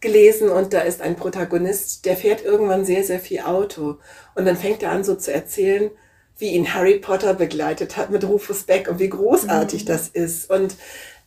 gelesen 0.00 0.50
und 0.50 0.72
da 0.72 0.80
ist 0.80 1.00
ein 1.00 1.16
Protagonist, 1.16 2.04
der 2.04 2.16
fährt 2.16 2.44
irgendwann 2.44 2.84
sehr, 2.84 3.04
sehr 3.04 3.20
viel 3.20 3.40
Auto. 3.40 3.96
Und 4.34 4.44
dann 4.44 4.56
fängt 4.56 4.82
er 4.82 4.90
an 4.92 5.02
so 5.04 5.14
zu 5.16 5.32
erzählen, 5.32 5.90
wie 6.38 6.50
ihn 6.50 6.72
Harry 6.74 6.98
Potter 6.98 7.34
begleitet 7.34 7.96
hat 7.96 8.10
mit 8.10 8.24
Rufus 8.26 8.62
Beck 8.64 8.88
und 8.88 8.98
wie 8.98 9.10
großartig 9.10 9.84
das 9.84 10.08
ist. 10.08 10.50
Und 10.50 10.74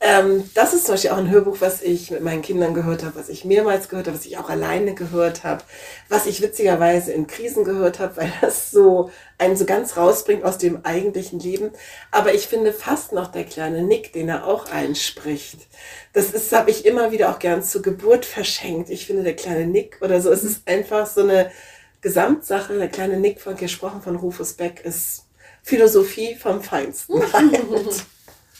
ähm, 0.05 0.49
das 0.53 0.73
ist 0.73 0.85
zum 0.85 0.95
Beispiel 0.95 1.11
auch 1.11 1.17
ein 1.17 1.29
Hörbuch, 1.29 1.61
was 1.61 1.81
ich 1.81 2.11
mit 2.11 2.21
meinen 2.21 2.41
Kindern 2.41 2.73
gehört 2.73 3.03
habe, 3.05 3.15
was 3.15 3.29
ich 3.29 3.45
mehrmals 3.45 3.87
gehört 3.87 4.07
habe, 4.07 4.17
was 4.17 4.25
ich 4.25 4.37
auch 4.37 4.49
alleine 4.49 4.95
gehört 4.95 5.45
habe, 5.45 5.63
was 6.09 6.25
ich 6.25 6.41
witzigerweise 6.41 7.13
in 7.13 7.25
Krisen 7.25 7.63
gehört 7.63 7.99
habe, 7.99 8.17
weil 8.17 8.33
das 8.41 8.69
so 8.69 9.11
einen 9.37 9.55
so 9.55 9.63
ganz 9.63 9.95
rausbringt 9.95 10.43
aus 10.43 10.57
dem 10.57 10.83
eigentlichen 10.83 11.39
Leben. 11.39 11.71
Aber 12.11 12.33
ich 12.33 12.47
finde 12.47 12.73
fast 12.73 13.13
noch 13.13 13.27
der 13.27 13.45
kleine 13.45 13.81
Nick, 13.81 14.11
den 14.11 14.27
er 14.27 14.45
auch 14.45 14.69
einspricht. 14.69 15.59
Das 16.11 16.31
ist, 16.31 16.51
habe 16.51 16.69
ich 16.69 16.85
immer 16.85 17.11
wieder 17.13 17.29
auch 17.29 17.39
gern 17.39 17.63
zur 17.63 17.81
Geburt 17.81 18.25
verschenkt. 18.25 18.89
Ich 18.89 19.05
finde 19.05 19.23
der 19.23 19.37
kleine 19.37 19.67
Nick 19.67 19.99
oder 20.01 20.19
so, 20.19 20.31
es 20.33 20.43
ist 20.43 20.67
einfach 20.67 21.07
so 21.07 21.21
eine 21.21 21.49
Gesamtsache. 22.01 22.77
Der 22.77 22.89
kleine 22.89 23.21
Nick 23.21 23.39
von 23.39 23.55
gesprochen 23.55 24.01
von 24.01 24.17
Rufus 24.17 24.51
Beck 24.51 24.83
ist 24.83 25.27
Philosophie 25.63 26.35
vom 26.35 26.61
Feinsten. 26.61 27.21
halt. 27.33 28.05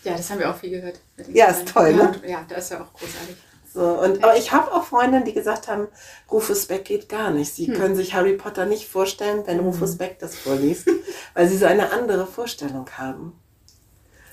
Ja, 0.03 0.15
das 0.15 0.29
haben 0.29 0.39
wir 0.39 0.49
auch 0.49 0.55
viel 0.55 0.71
gehört. 0.71 0.99
Ja, 1.31 1.47
ist 1.47 1.67
toll, 1.67 1.89
ja, 1.89 2.11
ne? 2.11 2.21
Ja, 2.27 2.45
das 2.47 2.65
ist 2.65 2.69
ja 2.71 2.81
auch 2.81 2.93
großartig. 2.93 3.35
So, 3.73 3.81
und, 3.81 4.23
aber 4.23 4.37
ich 4.37 4.51
habe 4.51 4.71
auch 4.71 4.83
Freundinnen, 4.83 5.25
die 5.25 5.33
gesagt 5.33 5.67
haben, 5.67 5.87
Rufus 6.31 6.67
Beck 6.67 6.85
geht 6.85 7.09
gar 7.09 7.31
nicht. 7.31 7.55
Sie 7.55 7.67
können 7.67 7.95
sich 7.95 8.13
Harry 8.13 8.33
Potter 8.33 8.67
nicht 8.67 8.87
vorstellen, 8.87 9.41
wenn 9.47 9.61
Rufus 9.61 9.97
Beck 9.97 10.19
das 10.19 10.35
vorliest, 10.35 10.87
weil 11.33 11.47
sie 11.47 11.57
so 11.57 11.65
eine 11.65 11.91
andere 11.91 12.27
Vorstellung 12.27 12.87
haben. 12.97 13.33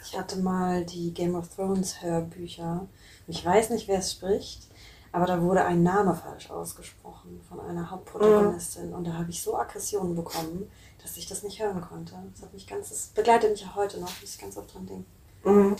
Ich 0.04 0.18
hatte 0.18 0.40
mal 0.40 0.84
die 0.84 1.14
Game 1.14 1.34
of 1.36 1.48
Thrones 1.54 2.02
Hörbücher. 2.02 2.86
Ich 3.28 3.44
weiß 3.44 3.70
nicht, 3.70 3.88
wer 3.88 4.00
es 4.00 4.12
spricht, 4.12 4.68
aber 5.12 5.24
da 5.24 5.40
wurde 5.40 5.64
ein 5.64 5.82
Name 5.82 6.14
falsch 6.14 6.50
ausgesprochen 6.50 7.40
von 7.48 7.60
einer 7.60 7.90
Hauptprotagonistin. 7.90 8.92
Und 8.92 9.06
da 9.06 9.14
habe 9.14 9.30
ich 9.30 9.40
so 9.40 9.56
Aggressionen 9.56 10.14
bekommen, 10.16 10.70
dass 11.00 11.16
ich 11.16 11.26
das 11.26 11.42
nicht 11.44 11.62
hören 11.62 11.80
konnte. 11.80 12.14
Das 12.34 12.42
hat 12.42 12.52
mich 12.52 12.66
ganz, 12.66 12.90
das 12.90 13.06
begleitet 13.14 13.52
mich 13.52 13.64
auch 13.64 13.76
heute 13.76 14.00
noch, 14.00 14.10
muss 14.20 14.34
ich 14.34 14.38
ganz 14.38 14.58
oft 14.58 14.74
dran 14.74 14.86
denken. 14.86 15.19
Mhm. 15.44 15.76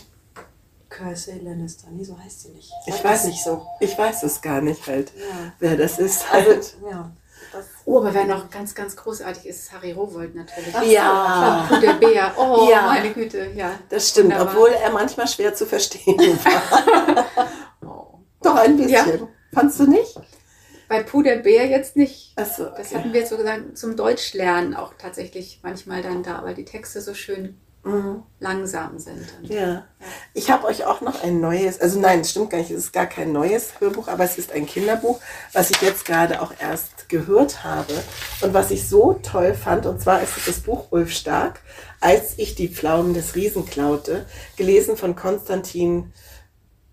Cersei 0.93 1.39
Lannister, 1.41 1.87
nee, 1.91 2.03
so 2.03 2.17
heißt 2.19 2.41
sie 2.41 2.49
nicht. 2.49 2.71
Ich 2.85 2.93
Sag 2.95 3.03
weiß 3.05 3.21
das 3.21 3.27
nicht 3.31 3.43
so. 3.43 3.65
Ich 3.79 3.97
weiß 3.97 4.23
es 4.23 4.41
gar 4.41 4.61
nicht 4.61 4.85
halt, 4.87 5.11
Ja. 5.17 5.53
wer 5.59 5.77
das 5.77 5.99
ist. 5.99 6.31
Halt. 6.31 6.47
Also, 6.47 6.87
ja. 6.89 7.11
Das, 7.53 7.65
Oh, 7.85 7.97
aber 7.99 8.13
wer 8.13 8.25
noch 8.25 8.49
ganz, 8.49 8.75
ganz 8.75 8.95
großartig 8.95 9.45
ist, 9.45 9.63
ist 9.63 9.71
Harry 9.73 9.91
Rowold 9.93 10.35
natürlich. 10.35 10.73
Ach 10.75 10.83
so, 10.83 10.89
ja, 10.89 11.69
Und 11.71 11.81
der 11.81 11.93
Bär. 11.93 12.33
Oh, 12.37 12.67
Ja. 12.71 12.83
meine 12.87 13.11
Güte, 13.13 13.51
ja. 13.55 13.71
das 13.89 14.09
stimmt, 14.09 14.31
Wunderbar. 14.31 14.53
obwohl 14.53 14.69
er 14.69 14.91
manchmal 14.91 15.27
schwer 15.27 15.53
zu 15.53 15.65
verstehen 15.65 16.17
war. 16.17 17.25
Oh. 17.81 18.19
Doch 18.43 18.55
ein 18.55 18.77
bisschen. 18.77 19.27
Fandst 19.53 19.79
du 19.79 19.87
nicht? 19.87 20.19
Bei 20.87 21.03
Puder 21.03 21.37
Bär 21.37 21.67
jetzt 21.67 21.95
nicht. 21.95 22.33
Achso, 22.37 22.65
Das 22.65 22.87
okay. 22.87 22.95
hatten 22.99 23.13
wir 23.13 23.25
sozusagen 23.25 23.75
zum 23.75 23.95
Deutschlernen 23.95 24.75
auch 24.75 24.93
tatsächlich 24.97 25.59
manchmal 25.63 26.01
dann 26.01 26.21
da, 26.23 26.43
weil 26.43 26.53
die 26.53 26.65
Texte 26.65 27.01
so 27.01 27.13
schön 27.13 27.59
langsam 28.39 28.99
sind. 28.99 29.25
Und 29.39 29.49
Ja. 29.49 29.85
Ich 30.33 30.51
habe 30.51 30.67
euch 30.67 30.85
auch 30.85 31.01
noch 31.01 31.23
ein 31.23 31.39
neues, 31.39 31.81
also 31.81 31.99
nein, 31.99 32.21
es 32.21 32.31
stimmt 32.31 32.51
gar 32.51 32.59
nicht, 32.59 32.69
es 32.69 32.85
ist 32.85 32.93
gar 32.93 33.07
kein 33.07 33.31
neues 33.31 33.79
Hörbuch, 33.79 34.07
aber 34.07 34.23
es 34.23 34.37
ist 34.37 34.51
ein 34.51 34.67
Kinderbuch, 34.67 35.19
was 35.53 35.71
ich 35.71 35.81
jetzt 35.81 36.05
gerade 36.05 36.41
auch 36.41 36.53
erst 36.59 37.09
gehört 37.09 37.63
habe 37.63 37.93
und 38.41 38.53
was 38.53 38.69
ich 38.69 38.87
so 38.87 39.13
toll 39.23 39.55
fand, 39.55 39.87
und 39.87 39.99
zwar 39.99 40.21
ist 40.21 40.37
es 40.37 40.45
das 40.45 40.59
Buch 40.59 40.91
Ulf 40.91 41.11
Stark, 41.11 41.61
als 41.99 42.37
ich 42.37 42.53
die 42.53 42.69
Pflaumen 42.69 43.15
des 43.15 43.35
Riesen 43.35 43.65
klaute, 43.65 44.27
gelesen 44.57 44.95
von 44.95 45.15
Konstantin 45.15 46.13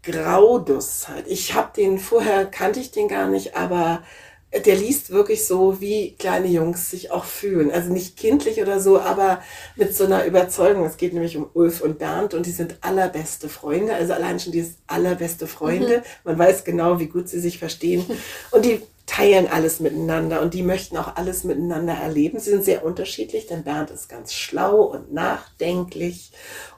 Graudus. 0.03 1.07
Ich 1.27 1.55
habe 1.55 1.71
den 1.77 1.99
vorher 1.99 2.47
kannte 2.47 2.81
ich 2.81 2.93
den 2.93 3.09
gar 3.09 3.29
nicht, 3.29 3.57
aber 3.57 4.03
der 4.53 4.77
liest 4.77 5.11
wirklich 5.11 5.47
so, 5.47 5.81
wie 5.81 6.15
kleine 6.17 6.49
Jungs 6.49 6.91
sich 6.91 7.11
auch 7.11 7.25
fühlen. 7.25 7.71
Also 7.71 7.93
nicht 7.93 8.17
kindlich 8.17 8.63
oder 8.63 8.81
so, 8.81 8.99
aber 8.99 9.43
mit 9.77 9.95
so 9.95 10.05
einer 10.05 10.25
Überzeugung. 10.25 10.85
Es 10.87 10.97
geht 10.97 11.13
nämlich 11.13 11.37
um 11.37 11.51
Ulf 11.53 11.83
und 11.83 11.99
Bernd 11.99 12.33
und 12.33 12.47
die 12.47 12.51
sind 12.51 12.77
allerbeste 12.81 13.49
Freunde. 13.49 13.95
Also 13.95 14.15
allein 14.15 14.41
schon 14.41 14.53
dieses 14.53 14.77
allerbeste 14.87 15.47
Freunde. 15.47 16.03
Man 16.25 16.39
weiß 16.39 16.65
genau, 16.65 16.99
wie 16.99 17.09
gut 17.09 17.29
sie 17.29 17.41
sich 17.41 17.59
verstehen. 17.59 18.07
Und 18.51 18.65
die 18.65 18.81
teilen 19.09 19.49
alles 19.49 19.81
miteinander 19.81 20.43
und 20.43 20.53
die 20.53 20.63
möchten 20.63 20.97
auch 20.99 21.17
alles 21.17 21.43
miteinander 21.43 21.95
erleben. 21.95 22.39
Sie 22.39 22.51
sind 22.51 22.63
sehr 22.63 22.85
unterschiedlich, 22.85 23.47
denn 23.47 23.65
Bernd 23.65 23.91
ist 23.91 24.09
ganz 24.09 24.35
schlau 24.35 24.83
und 24.83 25.13
nachdenklich 25.13 26.31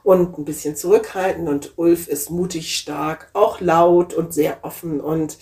und 0.03 0.37
ein 0.37 0.45
bisschen 0.45 0.77
zurückhaltend 0.77 1.49
und 1.49 1.73
Ulf 1.77 2.07
ist 2.07 2.31
mutig, 2.31 2.75
stark, 2.75 3.29
auch 3.33 3.59
laut 3.59 4.13
und 4.13 4.33
sehr 4.33 4.59
offen 4.63 5.01
und 5.01 5.37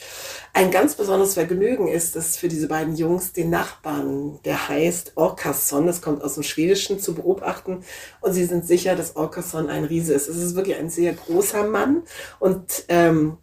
ein 0.53 0.71
ganz 0.71 0.95
besonderes 0.95 1.35
Vergnügen 1.35 1.87
ist 1.87 2.15
es 2.15 2.37
für 2.37 2.47
diese 2.47 2.67
beiden 2.67 2.95
Jungs, 2.95 3.33
den 3.33 3.51
Nachbarn, 3.51 4.39
der 4.43 4.67
heißt 4.67 5.13
Orkason, 5.15 5.85
das 5.85 6.01
kommt 6.01 6.23
aus 6.23 6.33
dem 6.33 6.43
Schwedischen, 6.43 6.99
zu 6.99 7.13
beobachten 7.13 7.83
und 8.19 8.33
sie 8.33 8.45
sind 8.45 8.65
sicher, 8.65 8.95
dass 8.95 9.15
Orkason 9.15 9.69
ein 9.69 9.85
Riese 9.85 10.13
ist. 10.13 10.27
Es 10.27 10.37
ist 10.37 10.55
wirklich 10.55 10.77
ein 10.77 10.89
sehr 10.89 11.13
großer 11.13 11.65
Mann 11.65 12.01
und 12.39 12.85
ähm, 12.87 13.37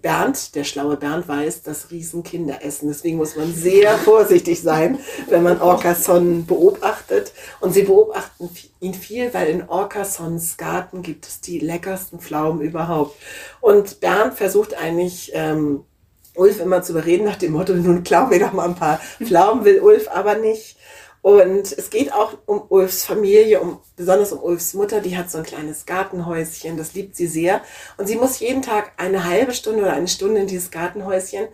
Bernd, 0.00 0.54
der 0.54 0.64
schlaue 0.64 0.96
Bernd, 0.96 1.28
weiß, 1.28 1.62
dass 1.62 1.90
Riesen 1.90 2.22
Kinder 2.22 2.64
essen. 2.64 2.88
Deswegen 2.88 3.16
muss 3.16 3.36
man 3.36 3.52
sehr 3.52 3.96
vorsichtig 3.98 4.60
sein, 4.62 4.98
wenn 5.28 5.42
man 5.42 5.60
Orkason 5.60 6.46
beobachtet. 6.46 7.32
Und 7.60 7.72
sie 7.72 7.82
beobachten 7.82 8.50
ihn 8.80 8.94
viel, 8.94 9.32
weil 9.34 9.48
in 9.48 9.68
Orkasons 9.68 10.56
Garten 10.56 11.02
gibt 11.02 11.26
es 11.26 11.40
die 11.40 11.58
leckersten 11.58 12.20
Pflaumen 12.20 12.60
überhaupt. 12.60 13.16
Und 13.60 14.00
Bernd 14.00 14.34
versucht 14.34 14.74
eigentlich, 14.74 15.32
ähm, 15.34 15.84
Ulf 16.36 16.60
immer 16.60 16.82
zu 16.82 16.92
überreden 16.92 17.24
nach 17.24 17.36
dem 17.36 17.52
Motto, 17.52 17.72
nun 17.72 18.04
klau 18.04 18.26
mir 18.26 18.38
doch 18.38 18.52
mal 18.52 18.68
ein 18.68 18.74
paar 18.74 19.00
Pflaumen, 19.22 19.64
will 19.64 19.80
Ulf 19.80 20.08
aber 20.08 20.34
nicht. 20.36 20.75
Und 21.26 21.76
es 21.76 21.90
geht 21.90 22.12
auch 22.12 22.34
um 22.46 22.62
Ulfs 22.68 23.04
Familie, 23.04 23.60
um, 23.60 23.80
besonders 23.96 24.30
um 24.30 24.40
Ulfs 24.44 24.74
Mutter, 24.74 25.00
die 25.00 25.18
hat 25.18 25.28
so 25.28 25.38
ein 25.38 25.44
kleines 25.44 25.84
Gartenhäuschen, 25.84 26.76
das 26.76 26.94
liebt 26.94 27.16
sie 27.16 27.26
sehr. 27.26 27.62
Und 27.96 28.06
sie 28.06 28.14
muss 28.14 28.38
jeden 28.38 28.62
Tag 28.62 28.92
eine 28.96 29.24
halbe 29.24 29.52
Stunde 29.52 29.82
oder 29.82 29.94
eine 29.94 30.06
Stunde 30.06 30.42
in 30.42 30.46
dieses 30.46 30.70
Gartenhäuschen 30.70 31.48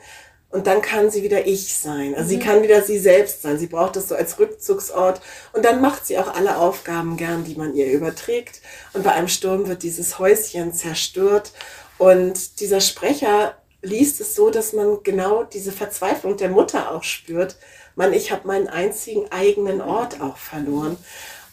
und 0.51 0.67
dann 0.67 0.83
kann 0.83 1.11
sie 1.11 1.23
wieder 1.23 1.47
ich 1.47 1.75
sein. 1.75 2.15
Also 2.15 2.29
sie 2.29 2.39
kann 2.39 2.63
wieder 2.63 2.83
sie 2.83 2.99
selbst 2.99 3.41
sein. 3.41 3.59
Sie 3.59 3.67
braucht 3.67 3.97
das 3.97 4.09
so 4.09 4.15
als 4.15 4.39
Rückzugsort. 4.39 5.23
Und 5.55 5.65
dann 5.65 5.81
macht 5.81 6.05
sie 6.05 6.19
auch 6.19 6.35
alle 6.35 6.59
Aufgaben 6.59 7.17
gern, 7.17 7.45
die 7.45 7.55
man 7.55 7.75
ihr 7.75 7.91
überträgt. 7.91 8.61
Und 8.93 9.05
bei 9.05 9.13
einem 9.13 9.29
Sturm 9.29 9.69
wird 9.69 9.83
dieses 9.83 10.19
Häuschen 10.19 10.75
zerstört. 10.75 11.53
Und 11.97 12.61
dieser 12.61 12.83
Sprecher 12.83 13.57
liest 13.83 14.21
es 14.21 14.35
so, 14.35 14.51
dass 14.51 14.73
man 14.73 15.03
genau 15.03 15.45
diese 15.45 15.73
Verzweiflung 15.73 16.37
der 16.37 16.49
Mutter 16.49 16.93
auch 16.93 17.03
spürt. 17.03 17.57
Mann, 17.95 18.13
ich 18.13 18.33
habe 18.33 18.47
meinen 18.47 18.69
einzigen 18.69 19.31
eigenen 19.31 19.81
Ort 19.81 20.21
auch 20.21 20.37
verloren. 20.37 20.97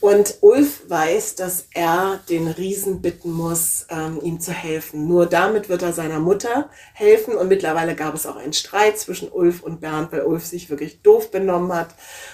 Und 0.01 0.37
Ulf 0.39 0.89
weiß, 0.89 1.35
dass 1.35 1.67
er 1.73 2.21
den 2.29 2.47
Riesen 2.47 3.01
bitten 3.01 3.33
muss, 3.33 3.85
ähm, 3.89 4.19
ihm 4.23 4.39
zu 4.39 4.53
helfen. 4.53 5.09
Nur 5.09 5.25
damit 5.25 5.67
wird 5.67 5.81
er 5.81 5.91
seiner 5.91 6.19
Mutter 6.19 6.69
helfen. 6.93 7.35
Und 7.35 7.49
mittlerweile 7.49 7.95
gab 7.95 8.15
es 8.15 8.25
auch 8.25 8.37
einen 8.37 8.53
Streit 8.53 8.97
zwischen 8.97 9.29
Ulf 9.29 9.61
und 9.61 9.81
Bernd, 9.81 10.13
weil 10.13 10.21
Ulf 10.21 10.45
sich 10.45 10.69
wirklich 10.69 11.01
doof 11.01 11.31
benommen 11.31 11.73
hat. 11.73 11.89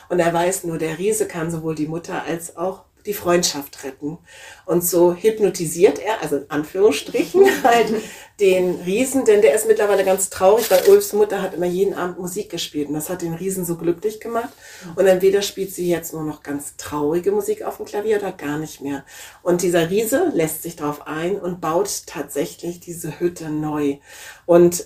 Und 0.09 0.19
er 0.19 0.31
weiß 0.31 0.65
nur, 0.65 0.77
der 0.77 0.99
Riese 0.99 1.27
kann 1.27 1.49
sowohl 1.49 1.73
die 1.73 1.87
Mutter 1.87 2.21
als 2.23 2.55
auch 2.55 2.83
die 3.05 3.13
Freundschaft 3.13 3.83
retten. 3.83 4.17
Und 4.65 4.83
so 4.83 5.13
hypnotisiert 5.13 5.99
er, 5.99 6.21
also 6.21 6.37
in 6.37 6.49
Anführungsstrichen, 6.49 7.45
halt 7.63 7.93
den 8.39 8.81
Riesen, 8.81 9.23
denn 9.25 9.41
der 9.41 9.55
ist 9.55 9.67
mittlerweile 9.67 10.03
ganz 10.03 10.29
traurig, 10.29 10.69
weil 10.69 10.83
Ulfs 10.89 11.13
Mutter 11.13 11.41
hat 11.41 11.53
immer 11.53 11.65
jeden 11.65 11.93
Abend 11.93 12.19
Musik 12.19 12.49
gespielt 12.49 12.89
und 12.89 12.95
das 12.95 13.09
hat 13.09 13.21
den 13.21 13.33
Riesen 13.33 13.63
so 13.63 13.77
glücklich 13.77 14.19
gemacht. 14.19 14.49
Und 14.95 15.05
entweder 15.05 15.41
spielt 15.41 15.73
sie 15.73 15.89
jetzt 15.89 16.13
nur 16.13 16.23
noch 16.23 16.43
ganz 16.43 16.75
traurige 16.77 17.31
Musik 17.31 17.63
auf 17.63 17.77
dem 17.77 17.85
Klavier 17.85 18.17
oder 18.17 18.31
gar 18.31 18.57
nicht 18.57 18.81
mehr. 18.81 19.05
Und 19.41 19.61
dieser 19.61 19.89
Riese 19.89 20.31
lässt 20.33 20.63
sich 20.63 20.75
darauf 20.75 21.07
ein 21.07 21.39
und 21.39 21.61
baut 21.61 22.07
tatsächlich 22.07 22.79
diese 22.79 23.19
Hütte 23.19 23.49
neu. 23.49 23.97
Und 24.45 24.85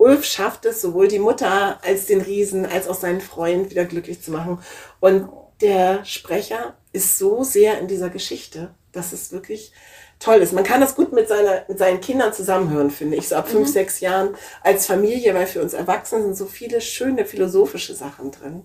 Ulf 0.00 0.24
schafft 0.24 0.64
es, 0.64 0.80
sowohl 0.80 1.08
die 1.08 1.18
Mutter 1.18 1.78
als 1.84 2.06
den 2.06 2.22
Riesen, 2.22 2.64
als 2.64 2.88
auch 2.88 2.94
seinen 2.94 3.20
Freund 3.20 3.70
wieder 3.70 3.84
glücklich 3.84 4.22
zu 4.22 4.30
machen. 4.30 4.58
Und 4.98 5.28
der 5.60 6.04
Sprecher 6.04 6.74
ist 6.92 7.18
so 7.18 7.44
sehr 7.44 7.78
in 7.78 7.88
dieser 7.88 8.10
Geschichte, 8.10 8.74
dass 8.92 9.12
es 9.12 9.32
wirklich 9.32 9.72
toll 10.18 10.36
ist. 10.36 10.52
Man 10.52 10.64
kann 10.64 10.80
das 10.80 10.94
gut 10.94 11.12
mit, 11.12 11.28
seiner, 11.28 11.64
mit 11.68 11.78
seinen 11.78 12.00
Kindern 12.00 12.32
zusammenhören, 12.32 12.90
finde 12.90 13.16
ich, 13.16 13.28
so 13.28 13.36
ab 13.36 13.48
fünf, 13.48 13.68
sechs 13.68 14.00
Jahren 14.00 14.36
als 14.62 14.86
Familie, 14.86 15.34
weil 15.34 15.46
für 15.46 15.62
uns 15.62 15.72
Erwachsene 15.72 16.22
sind 16.22 16.36
so 16.36 16.46
viele 16.46 16.80
schöne 16.80 17.24
philosophische 17.24 17.94
Sachen 17.94 18.30
drin. 18.30 18.62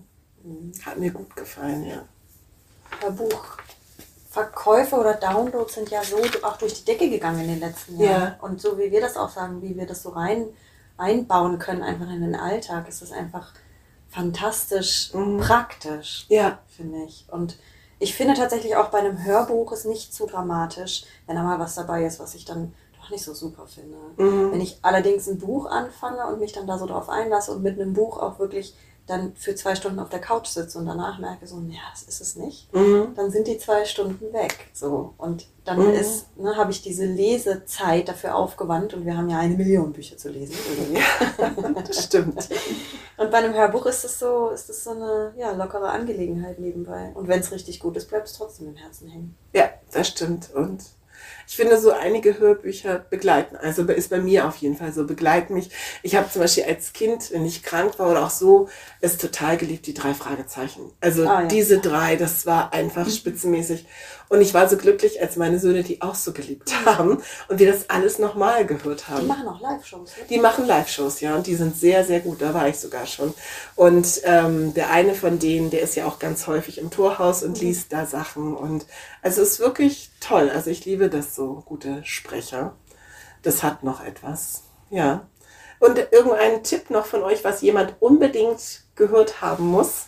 Hat 0.84 0.98
mir 0.98 1.10
gut 1.10 1.34
gefallen, 1.34 1.84
ja. 1.84 2.04
Buchverkäufe 3.10 4.96
oder 4.96 5.14
Downloads 5.14 5.74
sind 5.74 5.90
ja 5.90 6.04
so 6.04 6.18
auch 6.42 6.56
durch 6.56 6.74
die 6.74 6.84
Decke 6.84 7.10
gegangen 7.10 7.40
in 7.40 7.48
den 7.48 7.60
letzten 7.60 7.98
Jahren. 7.98 8.22
Ja. 8.22 8.38
Und 8.40 8.60
so 8.60 8.78
wie 8.78 8.90
wir 8.90 9.00
das 9.00 9.16
auch 9.16 9.30
sagen, 9.30 9.60
wie 9.62 9.76
wir 9.76 9.86
das 9.86 10.02
so 10.02 10.10
rein 10.10 10.46
einbauen 10.96 11.58
können, 11.58 11.82
einfach 11.82 12.08
in 12.10 12.20
den 12.20 12.36
Alltag, 12.36 12.88
ist 12.88 13.02
das 13.02 13.12
einfach 13.12 13.52
fantastisch 14.08 15.10
praktisch, 15.40 16.26
Ja, 16.28 16.58
finde 16.68 17.04
ich. 17.04 17.26
Und 17.30 17.58
ich 17.98 18.14
finde 18.14 18.34
tatsächlich 18.34 18.76
auch 18.76 18.88
bei 18.88 18.98
einem 18.98 19.24
Hörbuch 19.24 19.72
ist 19.72 19.86
nicht 19.86 20.12
zu 20.12 20.26
dramatisch, 20.26 21.04
wenn 21.26 21.36
da 21.36 21.42
mal 21.42 21.58
was 21.58 21.74
dabei 21.74 22.04
ist, 22.04 22.20
was 22.20 22.34
ich 22.34 22.44
dann 22.44 22.74
doch 23.00 23.10
nicht 23.10 23.24
so 23.24 23.34
super 23.34 23.66
finde. 23.66 23.96
Wenn 24.52 24.60
ich 24.60 24.78
allerdings 24.82 25.28
ein 25.28 25.38
Buch 25.38 25.66
anfange 25.66 26.26
und 26.26 26.40
mich 26.40 26.52
dann 26.52 26.66
da 26.66 26.78
so 26.78 26.86
drauf 26.86 27.08
einlasse 27.08 27.52
und 27.52 27.62
mit 27.62 27.80
einem 27.80 27.94
Buch 27.94 28.18
auch 28.18 28.38
wirklich 28.38 28.74
dann 29.06 29.34
für 29.36 29.54
zwei 29.54 29.74
Stunden 29.74 30.00
auf 30.00 30.08
der 30.08 30.20
Couch 30.20 30.48
sitze 30.48 30.78
und 30.78 30.86
danach 30.86 31.18
merke 31.18 31.46
so, 31.46 31.60
ja, 31.68 31.78
das 31.92 32.02
ist 32.02 32.20
es 32.20 32.36
nicht, 32.36 32.68
dann 32.72 33.30
sind 33.30 33.46
die 33.46 33.58
zwei 33.58 33.84
Stunden 33.84 34.32
weg. 34.32 34.68
So. 34.72 35.14
Und 35.16 35.46
dann 35.64 35.92
ist, 35.92 36.36
ne, 36.36 36.56
habe 36.56 36.70
ich 36.70 36.82
diese 36.82 37.04
Lesezeit 37.04 38.08
dafür 38.08 38.34
aufgewandt 38.34 38.94
und 38.94 39.04
wir 39.04 39.16
haben 39.16 39.28
ja 39.28 39.38
eine 39.38 39.56
Million 39.56 39.92
Bücher 39.92 40.16
zu 40.16 40.28
lesen. 40.28 40.54
Irgendwie. 40.68 41.80
das 41.86 42.04
stimmt. 42.04 42.48
Und 43.16 43.30
bei 43.30 43.38
einem 43.38 43.54
Hörbuch 43.54 43.86
ist 43.86 44.04
es 44.04 44.18
so, 44.18 44.50
ist 44.50 44.70
es 44.70 44.84
so 44.84 44.90
eine 44.90 45.34
ja, 45.36 45.52
lockere 45.52 45.88
Angelegenheit 45.88 46.58
nebenbei. 46.58 47.10
Und 47.14 47.28
wenn 47.28 47.40
es 47.40 47.50
richtig 47.52 47.80
gut 47.80 47.96
ist, 47.96 48.08
bleibt 48.08 48.28
es 48.28 48.34
trotzdem 48.34 48.68
im 48.68 48.76
Herzen 48.76 49.08
hängen. 49.08 49.36
Ja, 49.54 49.70
das 49.92 50.08
stimmt. 50.08 50.50
Und 50.54 50.84
ich 51.48 51.56
finde, 51.56 51.78
so 51.80 51.92
einige 51.92 52.38
Hörbücher 52.38 52.98
begleiten, 53.10 53.56
also 53.56 53.82
ist 53.84 54.10
bei 54.10 54.18
mir 54.18 54.46
auf 54.48 54.56
jeden 54.56 54.76
Fall 54.76 54.92
so, 54.92 55.06
begleiten 55.06 55.54
mich. 55.54 55.70
Ich 56.02 56.16
habe 56.16 56.30
zum 56.30 56.42
Beispiel 56.42 56.64
als 56.64 56.92
Kind, 56.92 57.30
wenn 57.32 57.46
ich 57.46 57.62
krank 57.62 57.98
war 57.98 58.10
oder 58.10 58.24
auch 58.24 58.30
so, 58.30 58.68
es 59.00 59.16
total 59.18 59.56
geliebt, 59.56 59.86
die 59.86 59.94
drei 59.94 60.14
Fragezeichen. 60.14 60.92
Also 61.00 61.26
Ah, 61.28 61.42
ja. 61.42 61.46
diese 61.46 61.78
drei, 61.78 62.16
das 62.16 62.46
war 62.46 62.72
einfach 62.72 63.08
spitzenmäßig. 63.08 63.86
Und 64.28 64.40
ich 64.40 64.54
war 64.54 64.68
so 64.68 64.76
glücklich, 64.76 65.20
als 65.22 65.36
meine 65.36 65.60
Söhne 65.60 65.84
die 65.84 66.02
auch 66.02 66.16
so 66.16 66.32
geliebt 66.32 66.72
haben 66.84 67.22
und 67.48 67.58
wir 67.60 67.70
das 67.72 67.88
alles 67.90 68.18
nochmal 68.18 68.66
gehört 68.66 69.04
Die 69.06 69.12
haben. 69.12 69.26
machen 69.28 69.46
auch 69.46 69.60
Live-Shows. 69.60 70.16
Ne? 70.16 70.24
Die 70.28 70.38
machen 70.38 70.66
Live-Shows, 70.66 71.20
ja, 71.20 71.36
und 71.36 71.46
die 71.46 71.54
sind 71.54 71.76
sehr, 71.76 72.04
sehr 72.04 72.18
gut. 72.20 72.42
Da 72.42 72.52
war 72.52 72.68
ich 72.68 72.76
sogar 72.76 73.06
schon. 73.06 73.32
Und 73.76 74.20
ähm, 74.24 74.74
der 74.74 74.90
eine 74.90 75.14
von 75.14 75.38
denen, 75.38 75.70
der 75.70 75.82
ist 75.82 75.94
ja 75.94 76.06
auch 76.06 76.18
ganz 76.18 76.48
häufig 76.48 76.78
im 76.78 76.90
Torhaus 76.90 77.44
und 77.44 77.60
liest 77.60 77.92
da 77.92 78.04
Sachen. 78.04 78.56
Und 78.56 78.86
also 79.22 79.42
es 79.42 79.52
ist 79.52 79.60
wirklich 79.60 80.10
toll. 80.20 80.50
Also 80.50 80.70
ich 80.70 80.84
liebe 80.84 81.08
das 81.08 81.34
so, 81.34 81.62
gute 81.66 82.04
Sprecher. 82.04 82.76
Das 83.42 83.62
hat 83.62 83.84
noch 83.84 84.04
etwas. 84.04 84.64
Ja. 84.90 85.28
Und 85.78 85.98
irgendein 86.10 86.62
Tipp 86.62 86.90
noch 86.90 87.06
von 87.06 87.22
euch, 87.22 87.44
was 87.44 87.60
jemand 87.62 87.96
unbedingt 88.00 88.82
gehört 88.94 89.40
haben 89.40 89.66
muss? 89.66 90.06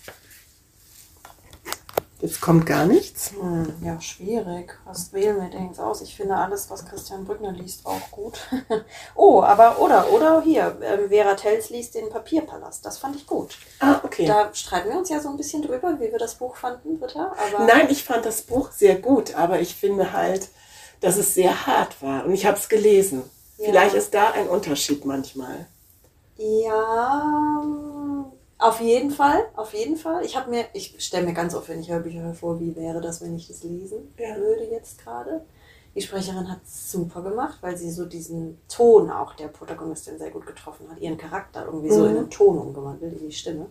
Jetzt 2.20 2.40
kommt 2.40 2.66
gar 2.66 2.84
nichts. 2.84 3.30
Hm, 3.30 3.74
ja, 3.80 4.00
schwierig. 4.00 4.76
Was 4.84 5.12
wählen 5.12 5.40
wir 5.40 5.50
denn 5.50 5.68
jetzt 5.68 5.78
aus? 5.78 6.00
Ich 6.00 6.16
finde 6.16 6.34
alles, 6.34 6.68
was 6.68 6.84
Christian 6.84 7.24
Brückner 7.24 7.52
liest, 7.52 7.86
auch 7.86 8.10
gut. 8.10 8.40
oh, 9.14 9.40
aber, 9.42 9.80
oder, 9.80 10.12
oder 10.12 10.42
hier, 10.42 10.76
ähm, 10.82 11.10
Vera 11.10 11.34
Tells 11.34 11.70
liest 11.70 11.94
den 11.94 12.08
Papierpalast. 12.08 12.84
Das 12.84 12.98
fand 12.98 13.14
ich 13.14 13.24
gut. 13.24 13.56
Ah, 13.78 14.00
okay. 14.02 14.26
Da 14.26 14.52
streiten 14.52 14.90
wir 14.90 14.98
uns 14.98 15.10
ja 15.10 15.20
so 15.20 15.28
ein 15.28 15.36
bisschen 15.36 15.62
drüber, 15.62 15.94
wie 16.00 16.10
wir 16.10 16.18
das 16.18 16.34
Buch 16.34 16.56
fanden, 16.56 16.98
Britta. 16.98 17.32
Aber 17.54 17.64
Nein, 17.64 17.86
ich 17.88 18.02
fand 18.02 18.26
das 18.26 18.42
Buch 18.42 18.72
sehr 18.72 18.96
gut, 18.96 19.36
aber 19.36 19.60
ich 19.60 19.76
finde 19.76 20.12
halt, 20.12 20.48
dass 21.00 21.16
es 21.16 21.34
sehr 21.34 21.68
hart 21.68 22.02
war. 22.02 22.24
Und 22.24 22.32
ich 22.32 22.46
habe 22.46 22.58
es 22.58 22.68
gelesen. 22.68 23.22
Ja. 23.58 23.66
Vielleicht 23.66 23.94
ist 23.94 24.12
da 24.12 24.32
ein 24.32 24.48
Unterschied 24.48 25.04
manchmal. 25.04 25.66
Ja, 26.36 28.28
Auf 28.58 28.80
jeden 28.80 29.10
Fall, 29.10 29.44
auf 29.54 29.72
jeden 29.72 29.96
Fall. 29.96 30.24
Ich 30.24 30.36
habe 30.36 30.50
mir, 30.50 30.64
ich 30.72 30.94
stelle 30.98 31.26
mir 31.26 31.32
ganz 31.32 31.54
oft, 31.54 31.68
wenn 31.68 31.80
ich 31.80 31.90
Hörbücher 31.90 32.34
vor, 32.34 32.58
wie 32.60 32.74
wäre 32.74 33.00
das, 33.00 33.20
wenn 33.20 33.36
ich 33.36 33.46
das 33.48 33.62
lesen 33.62 34.12
Ja. 34.18 34.36
würde 34.36 34.64
jetzt 34.64 34.98
gerade. 35.02 35.42
Die 35.94 36.02
Sprecherin 36.02 36.50
hat 36.50 36.58
es 36.64 36.90
super 36.92 37.22
gemacht, 37.22 37.58
weil 37.60 37.76
sie 37.76 37.90
so 37.90 38.04
diesen 38.04 38.58
Ton 38.68 39.10
auch 39.10 39.34
der 39.34 39.48
Protagonistin 39.48 40.18
sehr 40.18 40.30
gut 40.30 40.46
getroffen 40.46 40.86
hat, 40.90 40.98
ihren 41.00 41.16
Charakter 41.18 41.64
irgendwie 41.66 41.90
so 41.90 42.02
Mhm. 42.02 42.10
in 42.10 42.16
einen 42.18 42.30
Ton 42.30 42.58
umgewandelt, 42.58 43.20
in 43.20 43.28
die 43.28 43.34
Stimme. 43.34 43.66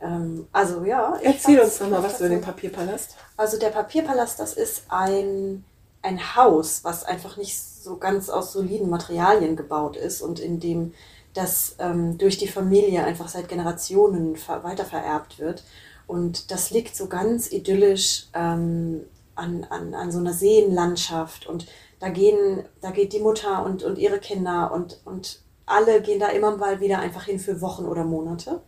Ähm, 0.00 0.46
also 0.52 0.84
ja. 0.84 1.18
Erzähl 1.22 1.60
uns 1.60 1.78
doch 1.78 1.88
mal 1.88 2.02
was 2.02 2.20
über 2.20 2.28
den 2.28 2.40
Papierpalast. 2.40 3.16
also 3.36 3.58
der 3.58 3.70
Papierpalast, 3.70 4.38
das 4.38 4.54
ist 4.54 4.84
ein, 4.88 5.64
ein 6.02 6.36
Haus, 6.36 6.84
was 6.84 7.04
einfach 7.04 7.36
nicht 7.36 7.58
so 7.60 7.96
ganz 7.96 8.28
aus 8.28 8.52
soliden 8.52 8.90
Materialien 8.90 9.56
gebaut 9.56 9.96
ist 9.96 10.20
und 10.22 10.38
in 10.40 10.60
dem 10.60 10.92
das 11.36 11.76
ähm, 11.78 12.18
durch 12.18 12.38
die 12.38 12.48
Familie 12.48 13.04
einfach 13.04 13.28
seit 13.28 13.48
Generationen 13.48 14.36
ver 14.36 14.64
weitervererbt 14.64 15.38
wird. 15.38 15.64
Und 16.06 16.50
das 16.50 16.70
liegt 16.70 16.96
so 16.96 17.08
ganz 17.08 17.50
idyllisch 17.50 18.26
ähm, 18.34 19.02
an, 19.34 19.64
an, 19.64 19.94
an 19.94 20.12
so 20.12 20.18
einer 20.18 20.32
Seenlandschaft. 20.32 21.46
Und 21.46 21.66
da 21.98 22.08
gehen, 22.08 22.64
da 22.80 22.90
geht 22.90 23.12
die 23.12 23.20
Mutter 23.20 23.64
und, 23.64 23.82
und 23.82 23.98
ihre 23.98 24.18
Kinder 24.18 24.72
und, 24.72 25.00
und 25.04 25.40
alle 25.66 26.00
gehen 26.00 26.20
da 26.20 26.28
immer 26.28 26.56
mal 26.56 26.80
wieder 26.80 27.00
einfach 27.00 27.24
hin 27.24 27.40
für 27.40 27.60
Wochen 27.60 27.86
oder 27.86 28.04
Monate. 28.04 28.62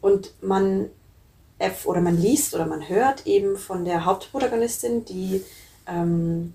Und 0.00 0.34
man 0.42 0.90
oder 1.84 2.00
man 2.00 2.20
liest 2.20 2.54
oder 2.54 2.66
man 2.66 2.88
hört 2.88 3.26
eben 3.26 3.56
von 3.56 3.84
der 3.84 4.04
Hauptprotagonistin, 4.04 5.04
die 5.04 5.42
ähm, 5.86 6.52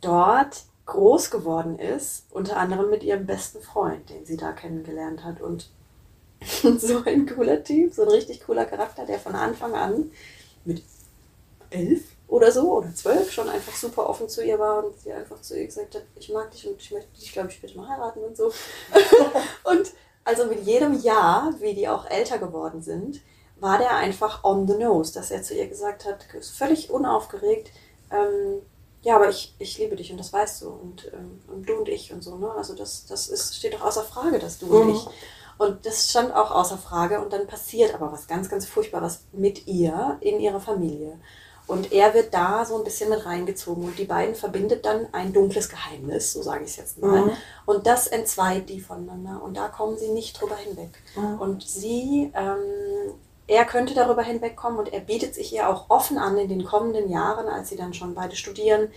dort 0.00 0.64
groß 0.92 1.30
geworden 1.30 1.78
ist, 1.78 2.26
unter 2.30 2.56
anderem 2.56 2.90
mit 2.90 3.02
ihrem 3.02 3.26
besten 3.26 3.62
Freund, 3.62 4.08
den 4.10 4.24
sie 4.24 4.36
da 4.36 4.52
kennengelernt 4.52 5.24
hat. 5.24 5.40
Und 5.40 5.70
so 6.78 7.02
ein 7.04 7.26
cooler 7.26 7.64
Typ, 7.64 7.94
so 7.94 8.02
ein 8.02 8.08
richtig 8.08 8.44
cooler 8.44 8.66
Charakter, 8.66 9.06
der 9.06 9.18
von 9.18 9.34
Anfang 9.34 9.74
an 9.74 10.10
mit 10.64 10.82
elf 11.70 12.02
oder 12.28 12.52
so 12.52 12.78
oder 12.78 12.94
zwölf 12.94 13.32
schon 13.32 13.48
einfach 13.48 13.74
super 13.74 14.08
offen 14.08 14.28
zu 14.28 14.44
ihr 14.44 14.58
war 14.58 14.84
und 14.84 14.98
sie 14.98 15.12
einfach 15.12 15.40
zu 15.40 15.58
ihr 15.58 15.66
gesagt 15.66 15.94
hat, 15.94 16.04
ich 16.16 16.30
mag 16.30 16.50
dich 16.50 16.66
und 16.66 16.80
ich 16.80 16.90
möchte 16.90 17.18
dich, 17.18 17.32
glaube 17.32 17.48
ich, 17.48 17.56
später 17.56 17.76
mal 17.76 17.88
heiraten 17.88 18.20
und 18.20 18.36
so. 18.36 18.52
und 19.64 19.92
also 20.24 20.46
mit 20.46 20.64
jedem 20.64 21.00
Jahr, 21.00 21.54
wie 21.60 21.74
die 21.74 21.88
auch 21.88 22.06
älter 22.06 22.38
geworden 22.38 22.82
sind, 22.82 23.20
war 23.60 23.78
der 23.78 23.96
einfach 23.96 24.44
on 24.44 24.66
the 24.66 24.74
nose, 24.74 25.12
dass 25.14 25.30
er 25.30 25.42
zu 25.42 25.54
ihr 25.54 25.68
gesagt 25.68 26.04
hat, 26.04 26.26
völlig 26.42 26.90
unaufgeregt, 26.90 27.70
ähm, 28.10 28.62
ja, 29.02 29.16
aber 29.16 29.28
ich, 29.28 29.54
ich 29.58 29.78
liebe 29.78 29.96
dich 29.96 30.10
und 30.10 30.18
das 30.18 30.32
weißt 30.32 30.62
du 30.62 30.70
und, 30.70 31.10
ähm, 31.12 31.42
und 31.48 31.68
du 31.68 31.74
und 31.74 31.88
ich 31.88 32.12
und 32.12 32.22
so, 32.22 32.36
ne? 32.36 32.50
Also 32.56 32.74
das, 32.74 33.06
das 33.06 33.28
ist, 33.28 33.56
steht 33.56 33.74
doch 33.74 33.82
außer 33.82 34.02
Frage, 34.04 34.38
dass 34.38 34.58
du 34.58 34.66
und 34.66 34.88
Mhm. 34.88 34.94
ich. 34.94 35.06
Und 35.58 35.86
das 35.86 36.10
stand 36.10 36.34
auch 36.34 36.50
außer 36.50 36.78
Frage 36.78 37.20
und 37.20 37.32
dann 37.32 37.46
passiert 37.46 37.94
aber 37.94 38.10
was 38.10 38.26
ganz, 38.26 38.48
ganz 38.48 38.66
Furchtbares 38.66 39.24
mit 39.32 39.66
ihr 39.66 40.16
in 40.20 40.40
ihrer 40.40 40.60
Familie. 40.60 41.20
Und 41.68 41.92
er 41.92 42.12
wird 42.14 42.34
da 42.34 42.64
so 42.64 42.76
ein 42.76 42.84
bisschen 42.84 43.08
mit 43.10 43.24
reingezogen 43.24 43.84
und 43.84 43.96
die 43.98 44.04
beiden 44.04 44.34
verbindet 44.34 44.84
dann 44.84 45.06
ein 45.12 45.32
dunkles 45.32 45.68
Geheimnis, 45.68 46.32
so 46.32 46.42
sage 46.42 46.64
ich 46.64 46.70
es 46.70 46.76
jetzt 46.76 46.98
mal. 46.98 47.26
Mhm. 47.26 47.30
Und 47.66 47.86
das 47.86 48.08
entzweit 48.08 48.68
die 48.68 48.80
voneinander 48.80 49.42
und 49.42 49.56
da 49.56 49.68
kommen 49.68 49.96
sie 49.96 50.08
nicht 50.08 50.40
drüber 50.40 50.56
hinweg. 50.56 51.00
Mhm. 51.14 51.40
Und 51.40 51.62
sie, 51.62 52.32
ähm, 52.34 53.14
er 53.46 53.64
könnte 53.64 53.94
darüber 53.94 54.22
hinwegkommen 54.22 54.78
und 54.78 54.92
er 54.92 55.00
bietet 55.00 55.34
sich 55.34 55.52
ihr 55.52 55.68
auch 55.68 55.90
offen 55.90 56.18
an 56.18 56.38
in 56.38 56.48
den 56.48 56.64
kommenden 56.64 57.10
Jahren, 57.10 57.48
als 57.48 57.68
sie 57.68 57.76
dann 57.76 57.94
schon 57.94 58.14
beide 58.14 58.36
studieren 58.36 58.88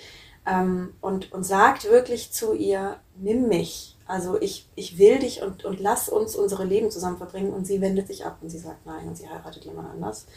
ähm, 0.46 0.94
und, 1.02 1.32
und 1.32 1.44
sagt 1.44 1.86
wirklich 1.86 2.32
zu 2.32 2.54
ihr, 2.54 2.98
nimm 3.16 3.48
mich. 3.48 3.98
Also 4.08 4.40
ich, 4.40 4.70
ich 4.76 5.00
will 5.00 5.20
dich 5.20 5.42
und, 5.42 5.66
und 5.66 5.80
lass 5.80 6.10
uns 6.10 6.36
unsere 6.36 6.64
Leben 6.64 6.92
zusammen 6.92 7.18
verbringen. 7.18 7.54
Und 7.54 7.66
sie 7.66 7.82
wendet 7.82 8.08
sich 8.08 8.26
ab 8.26 8.38
und 8.42 8.50
sie 8.50 8.60
sagt 8.60 8.86
nein 8.86 9.08
und 9.08 9.18
sie 9.18 9.28
heiratet 9.28 9.66
jemand 9.66 9.90
anders. 9.90 10.28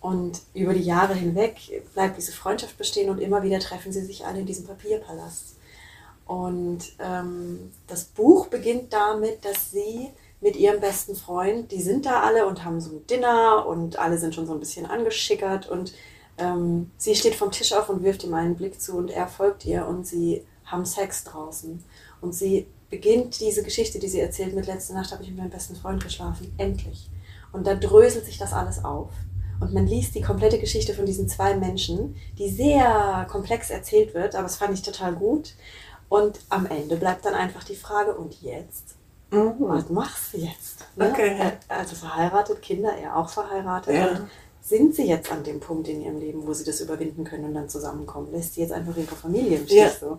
Und 0.00 0.40
über 0.54 0.72
die 0.72 0.82
Jahre 0.84 1.14
hinweg 1.14 1.56
bleibt 1.92 2.16
diese 2.16 2.32
Freundschaft 2.32 2.78
bestehen 2.78 3.10
und 3.10 3.18
immer 3.18 3.42
wieder 3.42 3.58
treffen 3.58 3.92
sie 3.92 4.04
sich 4.04 4.24
alle 4.24 4.40
in 4.40 4.46
diesem 4.46 4.66
Papierpalast. 4.66 5.56
Und 6.26 6.92
ähm, 7.00 7.72
das 7.88 8.04
Buch 8.04 8.46
beginnt 8.46 8.92
damit, 8.92 9.44
dass 9.44 9.72
sie 9.72 10.10
mit 10.40 10.56
ihrem 10.56 10.80
besten 10.80 11.14
Freund, 11.14 11.70
die 11.70 11.82
sind 11.82 12.06
da 12.06 12.22
alle 12.22 12.46
und 12.46 12.64
haben 12.64 12.80
so 12.80 12.90
ein 12.90 13.06
Dinner 13.06 13.66
und 13.66 13.98
alle 13.98 14.18
sind 14.18 14.34
schon 14.34 14.46
so 14.46 14.54
ein 14.54 14.60
bisschen 14.60 14.86
angeschickert 14.86 15.68
und 15.68 15.92
ähm, 16.38 16.90
sie 16.96 17.14
steht 17.14 17.34
vom 17.34 17.50
Tisch 17.50 17.72
auf 17.72 17.88
und 17.90 18.02
wirft 18.02 18.24
ihm 18.24 18.34
einen 18.34 18.56
Blick 18.56 18.80
zu 18.80 18.96
und 18.96 19.10
er 19.10 19.28
folgt 19.28 19.66
ihr 19.66 19.86
und 19.86 20.06
sie 20.06 20.44
haben 20.64 20.86
Sex 20.86 21.24
draußen. 21.24 21.84
Und 22.20 22.34
sie 22.34 22.66
beginnt 22.88 23.40
diese 23.40 23.62
Geschichte, 23.62 23.98
die 23.98 24.08
sie 24.08 24.20
erzählt 24.20 24.54
mit 24.54 24.66
letzte 24.66 24.94
Nacht 24.94 25.12
habe 25.12 25.22
ich 25.22 25.28
mit 25.28 25.38
meinem 25.38 25.50
besten 25.50 25.76
Freund 25.76 26.02
geschlafen. 26.02 26.52
Endlich. 26.58 27.10
Und 27.52 27.66
da 27.66 27.74
dröselt 27.74 28.24
sich 28.24 28.38
das 28.38 28.52
alles 28.52 28.84
auf. 28.84 29.10
Und 29.60 29.74
man 29.74 29.86
liest 29.86 30.14
die 30.14 30.22
komplette 30.22 30.58
Geschichte 30.58 30.94
von 30.94 31.04
diesen 31.04 31.28
zwei 31.28 31.54
Menschen, 31.54 32.16
die 32.38 32.48
sehr 32.48 33.26
komplex 33.30 33.68
erzählt 33.68 34.14
wird, 34.14 34.34
aber 34.34 34.44
das 34.44 34.56
fand 34.56 34.72
ich 34.72 34.82
total 34.82 35.14
gut. 35.14 35.54
Und 36.08 36.40
am 36.48 36.66
Ende 36.66 36.96
bleibt 36.96 37.24
dann 37.24 37.34
einfach 37.34 37.62
die 37.62 37.76
Frage, 37.76 38.14
und 38.14 38.40
jetzt? 38.40 38.96
Mhm. 39.30 39.54
Was 39.60 39.88
machst 39.90 40.34
du 40.34 40.38
jetzt? 40.38 40.86
Ne? 40.96 41.08
Okay. 41.10 41.36
Äh, 41.38 41.52
Also 41.68 41.94
verheiratet, 41.96 42.60
Kinder, 42.62 42.92
er 42.96 43.16
auch 43.16 43.28
verheiratet. 43.28 43.94
Ja. 43.94 44.08
Und 44.08 44.30
sind 44.62 44.94
sie 44.94 45.06
jetzt 45.08 45.30
an 45.32 45.42
dem 45.44 45.60
Punkt 45.60 45.88
in 45.88 46.00
ihrem 46.02 46.18
Leben, 46.18 46.46
wo 46.46 46.52
sie 46.52 46.64
das 46.64 46.80
überwinden 46.80 47.24
können 47.24 47.44
und 47.44 47.54
dann 47.54 47.68
zusammenkommen? 47.68 48.30
Lässt 48.32 48.54
sie 48.54 48.60
jetzt 48.62 48.72
einfach 48.72 48.96
ihre 48.96 49.14
Familie 49.14 49.58
im 49.58 49.64
Stich 49.66 49.76
Ja. 49.78 49.90
so? 49.90 50.18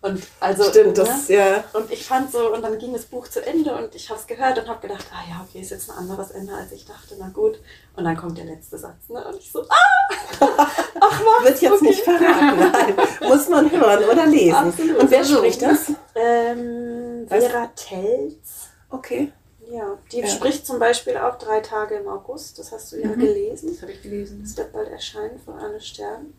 Und 0.00 0.22
also, 0.38 0.62
Stimmt, 0.64 0.96
ne? 0.96 1.04
das 1.04 1.28
ja. 1.28 1.64
Und 1.72 1.90
ich 1.90 2.06
fand 2.06 2.30
so, 2.30 2.52
und 2.54 2.62
dann 2.62 2.78
ging 2.78 2.92
das 2.92 3.04
Buch 3.06 3.26
zu 3.26 3.44
Ende 3.44 3.74
und 3.74 3.94
ich 3.96 4.08
habe 4.10 4.20
es 4.20 4.26
gehört 4.28 4.56
und 4.58 4.68
habe 4.68 4.80
gedacht, 4.86 5.06
ah 5.12 5.28
ja, 5.28 5.44
okay, 5.48 5.60
ist 5.60 5.70
jetzt 5.70 5.90
ein 5.90 5.96
anderes 5.98 6.30
Ende, 6.30 6.54
als 6.54 6.70
ich 6.70 6.84
dachte, 6.86 7.16
na 7.18 7.28
gut. 7.28 7.58
Und 7.96 8.04
dann 8.04 8.16
kommt 8.16 8.38
der 8.38 8.44
letzte 8.44 8.78
Satz, 8.78 9.08
ne? 9.08 9.26
Und 9.26 9.36
ich 9.38 9.50
so, 9.50 9.62
ah! 9.62 10.16
Ach 11.00 11.20
was, 11.24 11.44
Wird 11.44 11.62
jetzt 11.62 11.72
okay. 11.72 11.84
nicht 11.88 12.00
verraten. 12.04 12.58
Nein. 12.72 12.94
Muss 13.28 13.48
man 13.48 13.70
hören 13.70 14.04
oder 14.04 14.26
lesen. 14.26 14.54
Absolut. 14.54 14.98
Und 14.98 15.10
wer 15.10 15.24
So. 15.24 15.36
spricht 15.38 15.62
das? 15.62 15.92
Ähm, 16.14 17.26
Vera 17.28 17.66
Telz. 17.74 18.68
Okay. 18.90 19.32
Ja, 19.70 19.98
die 20.12 20.20
Ja. 20.20 20.26
spricht 20.28 20.64
zum 20.66 20.78
Beispiel 20.78 21.16
auch 21.18 21.36
drei 21.38 21.60
Tage 21.60 21.96
im 21.96 22.08
August. 22.08 22.58
Das 22.58 22.72
hast 22.72 22.92
du 22.92 22.96
ja 23.00 23.08
Mhm. 23.08 23.18
gelesen. 23.20 23.70
Das 23.72 23.82
habe 23.82 23.92
ich 23.92 24.02
gelesen. 24.02 24.40
Das 24.42 24.56
wird 24.56 24.72
bald 24.72 24.88
erscheinen 24.90 25.38
von 25.44 25.54
Anne 25.58 25.80
Stern. 25.80 26.32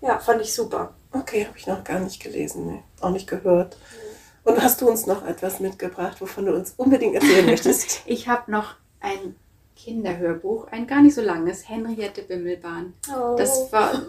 Ja, 0.00 0.18
fand 0.18 0.40
ich 0.42 0.54
super. 0.54 0.94
Okay, 1.12 1.46
habe 1.46 1.58
ich 1.58 1.66
noch 1.66 1.82
gar 1.84 2.00
nicht 2.00 2.22
gelesen, 2.22 2.66
nee. 2.66 2.82
auch 3.00 3.10
nicht 3.10 3.26
gehört. 3.26 3.76
Und 4.44 4.62
hast 4.62 4.80
du 4.80 4.88
uns 4.88 5.06
noch 5.06 5.26
etwas 5.26 5.60
mitgebracht, 5.60 6.20
wovon 6.20 6.46
du 6.46 6.54
uns 6.54 6.74
unbedingt 6.76 7.14
erzählen 7.14 7.46
möchtest? 7.46 8.02
Ich 8.06 8.28
habe 8.28 8.50
noch 8.50 8.76
ein 9.00 9.36
Kinderhörbuch, 9.76 10.68
ein 10.68 10.86
gar 10.86 11.02
nicht 11.02 11.14
so 11.14 11.22
langes, 11.22 11.68
Henriette 11.68 12.22
Bimmelbahn. 12.22 12.94
Oh. 13.14 13.36
Das 13.36 13.72
war 13.72 14.02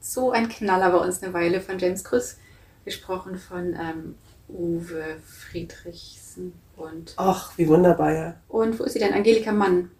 so 0.00 0.32
ein 0.32 0.48
Knaller 0.48 0.90
bei 0.90 0.98
uns 0.98 1.22
eine 1.22 1.32
Weile 1.32 1.60
von 1.60 1.78
James 1.78 2.04
Krüss, 2.04 2.36
gesprochen 2.84 3.38
von 3.38 3.74
ähm, 3.74 4.14
Uwe 4.48 5.16
Friedrichsen 5.24 6.52
und, 6.76 7.14
Ach, 7.16 7.56
wie 7.56 7.68
wunderbar, 7.68 8.12
ja. 8.12 8.34
und 8.48 8.78
wo 8.78 8.84
ist 8.84 8.92
sie 8.92 8.98
denn? 8.98 9.14
Angelika 9.14 9.52
Mann. 9.52 9.90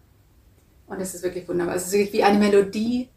Und 0.87 0.99
es 1.01 1.15
ist 1.15 1.23
wirklich 1.23 1.47
wunderbar. 1.47 1.75
Es 1.75 1.87
ist 1.87 1.93
wirklich 1.93 2.13
wie 2.13 2.23
eine 2.23 2.37
Melodie, 2.37 3.09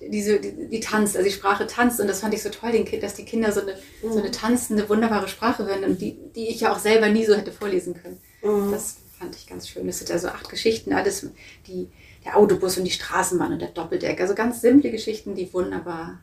diese, 0.00 0.38
die, 0.40 0.68
die 0.68 0.80
tanzt, 0.80 1.16
also 1.16 1.28
die 1.28 1.34
Sprache 1.34 1.66
tanzt 1.66 2.00
und 2.00 2.06
das 2.06 2.20
fand 2.20 2.34
ich 2.34 2.42
so 2.42 2.50
toll, 2.50 2.72
den 2.72 3.00
dass 3.00 3.14
die 3.14 3.24
Kinder 3.24 3.52
so 3.52 3.60
eine, 3.60 3.74
so 4.02 4.18
eine 4.18 4.30
tanzende, 4.30 4.88
wunderbare 4.88 5.28
Sprache 5.28 5.66
hören 5.66 5.84
und 5.84 6.00
die, 6.00 6.16
die 6.34 6.48
ich 6.48 6.60
ja 6.60 6.72
auch 6.72 6.78
selber 6.78 7.08
nie 7.08 7.24
so 7.24 7.34
hätte 7.34 7.52
vorlesen 7.52 7.94
können. 7.94 8.20
Mhm. 8.42 8.70
Das 8.70 8.96
fand 9.18 9.34
ich 9.34 9.46
ganz 9.46 9.68
schön. 9.68 9.88
Es 9.88 9.98
sind 9.98 10.10
also 10.10 10.28
acht 10.28 10.48
Geschichten, 10.48 10.92
alles 10.92 11.26
die, 11.66 11.88
der 12.24 12.36
Autobus 12.36 12.78
und 12.78 12.84
die 12.84 12.90
Straßenbahn 12.90 13.52
und 13.52 13.60
der 13.60 13.68
Doppeldeck. 13.68 14.20
Also 14.20 14.34
ganz 14.34 14.60
simple 14.60 14.90
Geschichten, 14.90 15.34
die 15.34 15.52
wunderbar, 15.52 16.20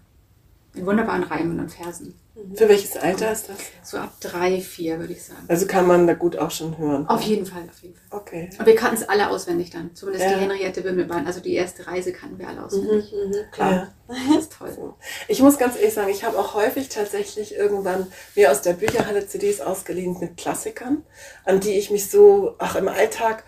in 0.75 0.85
wunderbaren 0.85 1.23
Reimen 1.23 1.59
und 1.59 1.69
Versen. 1.69 2.19
Für 2.53 2.67
welches 2.67 2.97
Alter 2.97 3.31
ist 3.31 3.47
das? 3.47 3.55
So 3.81 3.97
ab 3.97 4.11
drei, 4.19 4.59
vier 4.59 4.99
würde 4.99 5.13
ich 5.13 5.23
sagen. 5.23 5.45
Also 5.47 5.67
kann 5.67 5.88
man 5.88 6.05
da 6.05 6.13
gut 6.15 6.38
auch 6.38 6.51
schon 6.51 6.77
hören. 6.77 7.07
Auf 7.07 7.21
jeden 7.21 7.45
Fall, 7.45 7.63
auf 7.71 7.79
jeden 7.81 7.95
Fall. 7.95 8.19
Okay. 8.19 8.49
Und 8.59 8.65
wir 8.65 8.75
kannten 8.75 8.97
es 9.01 9.07
alle 9.07 9.29
auswendig 9.29 9.69
dann. 9.69 9.95
Zumindest 9.95 10.25
Ja. 10.25 10.33
die 10.33 10.41
Henriette 10.41 10.81
Bimmelbahn. 10.81 11.25
Also 11.27 11.39
die 11.39 11.53
erste 11.53 11.88
Reise 11.88 12.11
kannten 12.11 12.38
wir 12.38 12.49
alle 12.49 12.65
auswendig. 12.65 13.13
Mhm, 13.13 13.29
mhm, 13.29 13.51
klar. 13.51 13.71
Ja. 13.71 13.88
Das 14.09 14.38
ist 14.39 14.51
toll. 14.51 14.93
Ich 15.29 15.41
muss 15.41 15.57
ganz 15.57 15.77
ehrlich 15.77 15.93
sagen, 15.93 16.09
ich 16.09 16.25
habe 16.25 16.38
auch 16.38 16.53
häufig 16.55 16.89
tatsächlich 16.89 17.55
irgendwann 17.55 18.07
mir 18.35 18.51
aus 18.51 18.61
der 18.61 18.73
Bücherhalle 18.73 19.25
CDs 19.25 19.61
ausgeliehen 19.61 20.19
mit 20.19 20.35
Klassikern, 20.35 21.03
an 21.45 21.61
die 21.61 21.77
ich 21.77 21.89
mich 21.89 22.09
so, 22.11 22.55
ach, 22.59 22.75
im 22.75 22.89
Alltag 22.89 23.45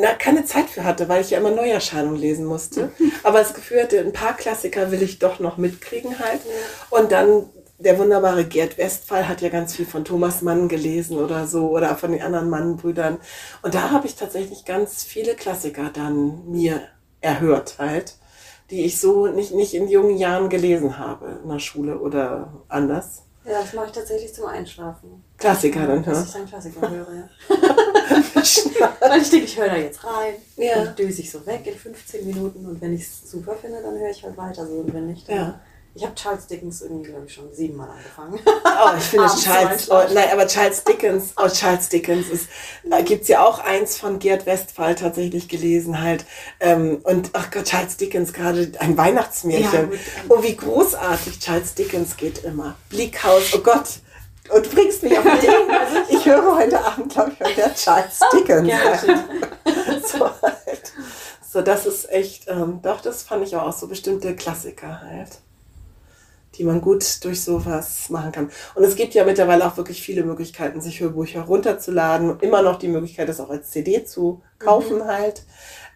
na, 0.00 0.12
keine 0.14 0.44
Zeit 0.44 0.68
für 0.68 0.84
hatte, 0.84 1.08
weil 1.08 1.20
ich 1.20 1.30
ja 1.30 1.38
immer 1.38 1.50
Neuerscheinungen 1.50 2.20
lesen 2.20 2.44
musste. 2.44 2.92
Aber 3.22 3.38
das 3.38 3.54
Gefühl 3.54 3.82
hatte, 3.82 4.00
ein 4.00 4.12
paar 4.12 4.36
Klassiker 4.36 4.90
will 4.90 5.02
ich 5.02 5.18
doch 5.18 5.38
noch 5.38 5.56
mitkriegen 5.56 6.18
halt. 6.18 6.40
Und 6.90 7.12
dann 7.12 7.46
der 7.78 7.98
wunderbare 7.98 8.44
Gerd 8.44 8.76
Westphal 8.76 9.28
hat 9.28 9.40
ja 9.40 9.50
ganz 9.50 9.74
viel 9.74 9.86
von 9.86 10.04
Thomas 10.04 10.42
Mann 10.42 10.68
gelesen 10.68 11.16
oder 11.16 11.46
so 11.46 11.68
oder 11.70 11.94
von 11.94 12.10
den 12.10 12.22
anderen 12.22 12.50
Mann-Brüdern. 12.50 13.18
Und 13.62 13.74
da 13.74 13.90
habe 13.90 14.06
ich 14.06 14.16
tatsächlich 14.16 14.64
ganz 14.64 15.04
viele 15.04 15.34
Klassiker 15.34 15.90
dann 15.92 16.50
mir 16.50 16.80
erhört 17.20 17.76
halt, 17.78 18.16
die 18.70 18.84
ich 18.84 19.00
so 19.00 19.28
nicht, 19.28 19.54
nicht 19.54 19.74
in 19.74 19.88
jungen 19.88 20.16
Jahren 20.16 20.48
gelesen 20.48 20.98
habe 20.98 21.38
in 21.42 21.48
der 21.48 21.60
Schule 21.60 21.98
oder 21.98 22.52
anders. 22.68 23.22
Ja, 23.44 23.60
das 23.62 23.72
mache 23.72 23.86
ich 23.86 23.92
tatsächlich 23.92 24.34
zum 24.34 24.46
Einschlafen. 24.46 25.24
Klassiker 25.38 25.86
dann 25.86 26.04
Dass 26.04 26.16
hören. 26.16 26.24
ich 26.26 26.32
dann 26.32 26.46
Klassiker 26.46 26.90
höre, 26.90 27.14
ja. 27.14 27.28
Weil 29.00 29.22
ich 29.22 29.30
denke, 29.30 29.46
ich 29.46 29.58
höre 29.58 29.68
da 29.68 29.76
jetzt 29.76 30.04
rein. 30.04 30.34
Ja. 30.56 30.84
Dann 30.84 30.96
döse 30.96 31.20
ich 31.20 31.30
so 31.30 31.44
weg 31.46 31.66
in 31.66 31.74
15 31.74 32.26
Minuten 32.26 32.66
und 32.66 32.80
wenn 32.80 32.94
ich 32.94 33.02
es 33.02 33.30
super 33.30 33.54
finde, 33.54 33.82
dann 33.82 33.98
höre 33.98 34.10
ich 34.10 34.22
halt 34.22 34.36
weiter 34.36 34.66
so. 34.66 34.74
Und 34.74 34.92
wenn 34.92 35.06
nicht, 35.06 35.28
dann. 35.28 35.36
Ja. 35.36 35.60
Ich 35.94 36.04
habe 36.04 36.14
Charles 36.14 36.46
Dickens 36.46 36.82
irgendwie, 36.82 37.10
glaube 37.10 37.26
ich, 37.26 37.34
schon 37.34 37.52
siebenmal 37.52 37.90
angefangen. 37.90 38.38
Oh, 38.44 38.96
ich 38.96 39.04
finde 39.04 39.26
Charles, 39.42 39.90
oh, 39.90 40.00
nein, 40.14 40.28
aber 40.32 40.46
Charles 40.46 40.84
Dickens, 40.84 41.32
oh, 41.36 41.48
Charles 41.48 41.88
Dickens 41.88 42.28
ist, 42.28 42.48
da 42.88 43.00
gibt's 43.00 43.26
ja 43.26 43.44
auch 43.44 43.58
eins 43.58 43.96
von 43.96 44.20
Gerd 44.20 44.46
Westphal 44.46 44.94
tatsächlich 44.94 45.48
gelesen 45.48 46.00
halt. 46.00 46.24
Ähm, 46.60 47.00
und 47.02 47.30
ach 47.32 47.50
Gott, 47.50 47.64
Charles 47.64 47.96
Dickens, 47.96 48.32
gerade 48.32 48.70
ein 48.78 48.96
Weihnachtsmärchen. 48.96 49.92
Ja, 49.92 49.98
oh, 50.28 50.42
wie 50.42 50.54
großartig 50.54 51.40
Charles 51.40 51.74
Dickens 51.74 52.16
geht 52.16 52.44
immer. 52.44 52.76
Bleakhouse, 52.90 53.54
oh 53.54 53.58
Gott. 53.58 53.88
Und 54.54 54.66
du 54.66 54.70
bringst 54.70 55.02
mich 55.02 55.18
auf 55.18 55.24
Ideen. 55.24 55.66
Ich 56.08 56.26
höre 56.26 56.56
heute 56.56 56.84
Abend, 56.84 57.12
glaube 57.12 57.32
ich, 57.32 57.56
wieder 57.56 57.74
Charles 57.74 58.20
Dickens. 58.32 58.72
so, 60.12 60.24
halt. 60.24 60.92
so, 61.50 61.60
das 61.60 61.86
ist 61.86 62.10
echt, 62.10 62.48
ähm, 62.48 62.80
doch, 62.82 63.00
das 63.00 63.22
fand 63.22 63.46
ich 63.46 63.56
auch 63.56 63.72
so 63.72 63.88
bestimmte 63.88 64.34
Klassiker 64.34 65.00
halt 65.02 65.40
die 66.58 66.64
man 66.64 66.80
gut 66.80 67.24
durch 67.24 67.42
sowas 67.42 68.10
machen 68.10 68.32
kann. 68.32 68.50
Und 68.74 68.82
es 68.82 68.96
gibt 68.96 69.14
ja 69.14 69.24
mittlerweile 69.24 69.66
auch 69.66 69.76
wirklich 69.76 70.02
viele 70.02 70.24
Möglichkeiten, 70.24 70.80
sich 70.80 71.00
Hörbücher 71.00 71.42
runterzuladen. 71.42 72.40
Immer 72.40 72.62
noch 72.62 72.78
die 72.78 72.88
Möglichkeit, 72.88 73.28
das 73.28 73.40
auch 73.40 73.50
als 73.50 73.70
CD 73.70 74.04
zu 74.04 74.42
kaufen 74.58 75.04
halt. 75.04 75.44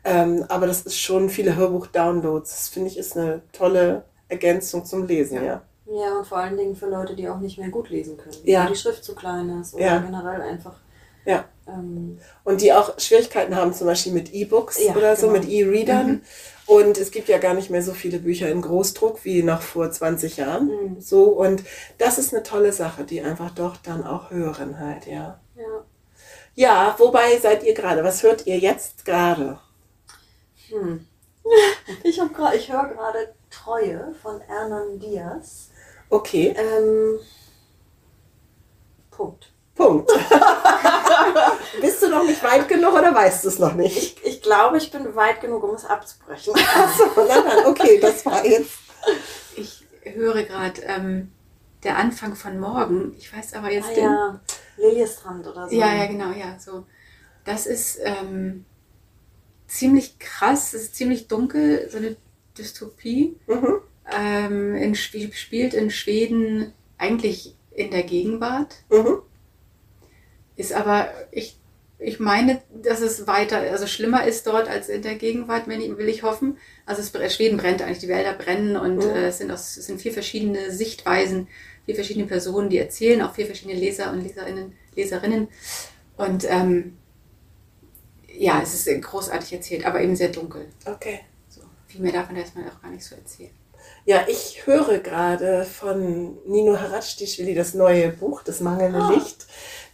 Ähm, 0.05 0.45
aber 0.49 0.67
das 0.67 0.83
ist 0.83 0.99
schon 0.99 1.31
viele 1.31 1.57
Hörbuch-Downloads. 1.57 2.51
Das 2.51 2.69
finde 2.69 2.89
ich 2.89 2.99
ist 2.99 3.17
eine 3.17 3.43
tolle 3.53 4.05
Ergänzung 4.29 4.85
zum 4.85 5.07
Lesen, 5.07 5.37
ja. 5.37 5.43
Ja, 5.43 5.63
und 6.19 6.27
vor 6.27 6.39
allen 6.39 6.57
Dingen 6.57 6.77
für 6.77 6.87
Leute, 6.89 7.15
die 7.15 7.29
auch 7.29 7.39
nicht 7.39 7.59
mehr 7.59 7.69
gut 7.71 7.91
lesen 7.91 8.17
können. 8.17 8.37
Ja. 8.45 8.65
Weil 8.65 8.73
die 8.73 8.79
Schrift 8.79 9.05
zu 9.05 9.15
klein 9.15 9.61
ist 9.61 9.75
oder 9.75 9.85
Ja. 9.85 9.99
generell 9.99 10.41
einfach. 10.43 10.75
Ja. 11.25 11.45
Ähm, 11.69 12.19
Und 12.45 12.61
die 12.61 12.73
auch 12.73 12.99
Schwierigkeiten 12.99 13.55
haben, 13.55 13.73
zum 13.73 13.87
Beispiel 13.87 14.13
mit 14.13 14.33
E-Books 14.35 14.85
Ja, 14.85 14.95
oder 14.97 15.15
so, 15.17 15.29
genau. 15.29 15.39
mit 15.41 15.49
E-Readern. 15.49 16.23
Und 16.67 16.99
es 16.99 17.11
gibt 17.11 17.29
ja 17.29 17.39
gar 17.39 17.55
nicht 17.55 17.71
mehr 17.71 17.83
so 17.83 17.93
viele 17.93 18.19
Bücher 18.19 18.49
in 18.49 18.63
Großdruck 18.63 19.25
wie 19.25 19.43
noch 19.43 19.63
vor 19.63 19.91
20 19.91 20.39
Jahren. 20.39 20.67
Mhm. 20.67 21.01
So, 21.01 21.25
und 21.25 21.63
das 21.99 22.19
ist 22.19 22.33
eine 22.35 22.43
tolle 22.43 22.73
Sache, 22.73 23.05
die 23.05 23.21
einfach 23.21 23.51
doch 23.51 23.77
dann 23.77 24.05
auch 24.05 24.31
hören 24.31 24.79
halt, 24.81 25.07
ja. 25.07 25.41
ja. 25.57 25.85
Ja, 26.55 26.95
wobei 26.99 27.39
seid 27.39 27.63
ihr 27.65 27.75
gerade? 27.75 28.03
Was 28.05 28.23
hört 28.23 28.47
ihr 28.47 28.59
jetzt 28.59 29.05
gerade? 29.05 29.59
Hm. 30.71 31.07
Ich, 32.05 32.21
hab 32.21 32.31
ich 32.55 32.73
höre 32.73 32.89
gerade 32.89 33.35
Treue 33.51 34.15
von 34.23 34.41
Hernan 34.43 34.99
Diaz. 35.01 35.71
Okay, 36.13 36.55
Ähm, 36.59 37.19
Punkt. 39.11 39.51
Punkt. 39.75 40.11
Bist 41.81 42.03
du 42.03 42.11
noch 42.11 42.25
nicht 42.25 42.43
weit 42.43 42.69
genug 42.69 42.93
oder 42.93 43.15
weißt 43.15 43.45
du 43.45 43.49
es 43.49 43.59
noch 43.59 43.73
nicht? 43.73 43.97
Ich, 43.97 44.25
ich 44.25 44.43
glaube, 44.43 44.77
ich 44.77 44.91
bin 44.91 45.15
weit 45.17 45.41
genug, 45.41 45.63
um 45.63 45.75
es 45.75 45.87
abzubrechen. 45.87 46.53
Achso, 46.55 47.05
nein, 47.17 47.45
nein, 47.47 47.67
okay, 47.67 47.99
das 47.99 48.27
war 48.27 48.45
jetzt. 48.45 48.73
Ich 49.57 49.87
höre 50.03 50.43
gerade 50.43 50.83
ähm, 50.83 51.33
der 51.83 51.97
Anfang 51.97 52.35
von 52.35 52.61
morgen. 52.61 53.15
Ich 53.17 53.35
weiß 53.35 53.55
aber 53.55 53.71
jetzt 53.73 53.89
Ah, 53.93 53.95
den. 53.95 54.05
ja, 54.05 54.41
Liliestrand 54.77 55.47
oder 55.47 55.67
so. 55.67 55.75
Ja, 55.75 55.95
ja, 55.95 56.05
genau, 56.07 56.33
ja. 56.33 56.59
So. 56.59 56.85
Das 57.47 57.65
ist 57.65 57.99
ähm, 58.03 58.67
ziemlich 59.67 60.19
krass, 60.19 60.75
es 60.75 60.83
ist 60.83 60.95
ziemlich 60.97 61.27
dunkel, 61.29 61.89
so 61.91 61.97
eine 61.97 62.17
Dystopie. 62.59 63.41
Mhm. 63.47 63.81
Ähm, 64.11 64.75
in, 64.75 64.95
spielt 64.95 65.75
in 65.75 65.91
Schweden 65.91 66.73
eigentlich 66.99 67.55
in 67.71 67.91
der 67.91 68.03
Gegenwart. 68.03 68.77
Mhm. 68.91 69.19
Ist 70.57 70.73
aber, 70.73 71.09
ich, 71.31 71.59
ich 71.99 72.21
meine, 72.21 72.61
dass 72.83 73.01
es 73.01 73.27
weiter, 73.27 73.59
also 73.59 73.87
schlimmer 73.87 74.27
ist 74.27 74.47
dort 74.47 74.69
als 74.69 74.89
in 74.89 75.03
der 75.03 75.15
Gegenwart, 75.15 75.67
will 75.67 76.09
ich, 76.09 76.23
hoffen. 76.23 76.59
Also 76.85 77.01
es, 77.01 77.35
Schweden 77.35 77.57
brennt 77.59 77.81
eigentlich, 77.81 78.01
die 78.01 78.09
Wälder 78.09 78.35
brennen 78.35 78.77
und 78.77 78.97
Mhm. 78.97 79.11
äh, 79.11 79.27
es, 79.29 79.39
sind 79.39 79.51
aus, 79.51 79.77
es 79.77 79.87
sind 79.87 80.01
vier 80.01 80.13
verschiedene 80.13 80.71
Sichtweisen, 80.71 81.49
vier 81.87 81.95
verschiedene 81.95 82.27
Personen, 82.27 82.69
die 82.71 82.79
erzählen, 82.79 83.23
auch 83.23 83.35
vier 83.35 83.47
verschiedene 83.47 83.79
Leser 83.79 84.13
und 84.13 84.23
Leserinnen, 84.23 84.73
Leserinnen. 84.95 85.49
Und 86.17 86.45
ähm, 86.49 86.99
ja, 88.37 88.61
es 88.63 88.75
ist 88.75 89.03
großartig 89.03 89.53
erzählt, 89.53 89.87
aber 89.87 90.03
eben 90.03 90.17
sehr 90.17 90.29
dunkel. 90.29 90.67
Okay. 90.85 91.21
So, 91.49 91.63
viel 91.87 92.01
mehr 92.01 92.13
darf 92.13 92.29
man 92.29 92.37
erstmal 92.37 92.69
auch 92.69 92.81
gar 92.83 92.91
nicht 92.91 93.05
so 93.05 93.15
erzählen. 93.15 93.51
Ja, 94.05 94.25
ich 94.29 94.67
höre 94.67 94.99
gerade 94.99 95.65
von 95.65 96.39
Nino 96.47 96.79
Haractischvili 96.79 97.55
das 97.55 97.75
neue 97.75 98.09
Buch, 98.11 98.43
Das 98.43 98.61
mangelnde 98.61 98.99
Ah. 99.01 99.11
Licht. 99.13 99.47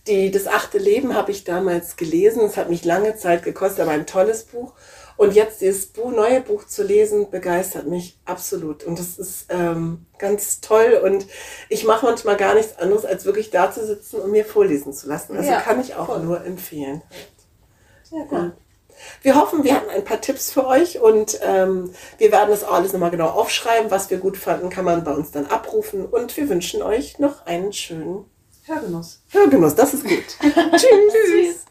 Die, 0.06 0.30
das 0.30 0.46
achte 0.46 0.78
Leben 0.78 1.14
habe 1.14 1.30
ich 1.30 1.44
damals 1.44 1.96
gelesen. 1.96 2.40
Es 2.42 2.56
hat 2.56 2.70
mich 2.70 2.84
lange 2.86 3.16
Zeit 3.16 3.42
gekostet, 3.42 3.80
aber 3.80 3.90
ein 3.90 4.06
tolles 4.06 4.44
Buch. 4.44 4.72
Und 5.18 5.34
jetzt 5.34 5.60
dieses 5.60 5.86
Buch, 5.88 6.10
neue 6.12 6.40
Buch 6.40 6.64
zu 6.66 6.82
lesen, 6.84 7.28
begeistert 7.30 7.86
mich 7.88 8.18
absolut. 8.24 8.84
Und 8.84 8.98
das 8.98 9.18
ist 9.18 9.46
ähm, 9.50 10.06
ganz 10.16 10.60
toll. 10.62 11.00
Und 11.04 11.26
ich 11.68 11.84
mache 11.84 12.06
manchmal 12.06 12.36
gar 12.36 12.54
nichts 12.54 12.78
anderes, 12.78 13.04
als 13.04 13.24
wirklich 13.26 13.50
da 13.50 13.70
zu 13.70 13.84
sitzen 13.84 14.16
und 14.20 14.30
mir 14.30 14.44
vorlesen 14.46 14.92
zu 14.94 15.08
lassen. 15.08 15.36
Also 15.36 15.50
Ja, 15.50 15.60
kann 15.60 15.80
ich 15.80 15.96
auch 15.96 16.06
voll. 16.06 16.20
nur 16.22 16.42
empfehlen. 16.44 17.02
Sehr 18.04 18.24
gut. 18.24 18.38
Ja. 18.38 18.52
Wir 19.22 19.34
hoffen, 19.34 19.64
wir 19.64 19.74
hatten 19.74 19.90
ein 19.90 20.04
paar 20.04 20.20
Tipps 20.20 20.52
für 20.52 20.66
euch 20.66 21.00
und 21.00 21.38
ähm, 21.42 21.92
wir 22.18 22.32
werden 22.32 22.50
das 22.50 22.64
alles 22.64 22.92
nochmal 22.92 23.10
genau 23.10 23.28
aufschreiben. 23.28 23.90
Was 23.90 24.10
wir 24.10 24.18
gut 24.18 24.36
fanden, 24.36 24.70
kann 24.70 24.84
man 24.84 25.04
bei 25.04 25.12
uns 25.12 25.30
dann 25.30 25.46
abrufen. 25.46 26.06
Und 26.06 26.36
wir 26.36 26.48
wünschen 26.48 26.82
euch 26.82 27.18
noch 27.18 27.46
einen 27.46 27.72
schönen 27.72 28.24
Hörgenuss. 28.66 29.22
Hörgenuss. 29.30 29.74
Das 29.74 29.94
ist 29.94 30.04
gut. 30.04 30.24
Tschüss. 30.40 31.12
Tschüss. 31.12 31.67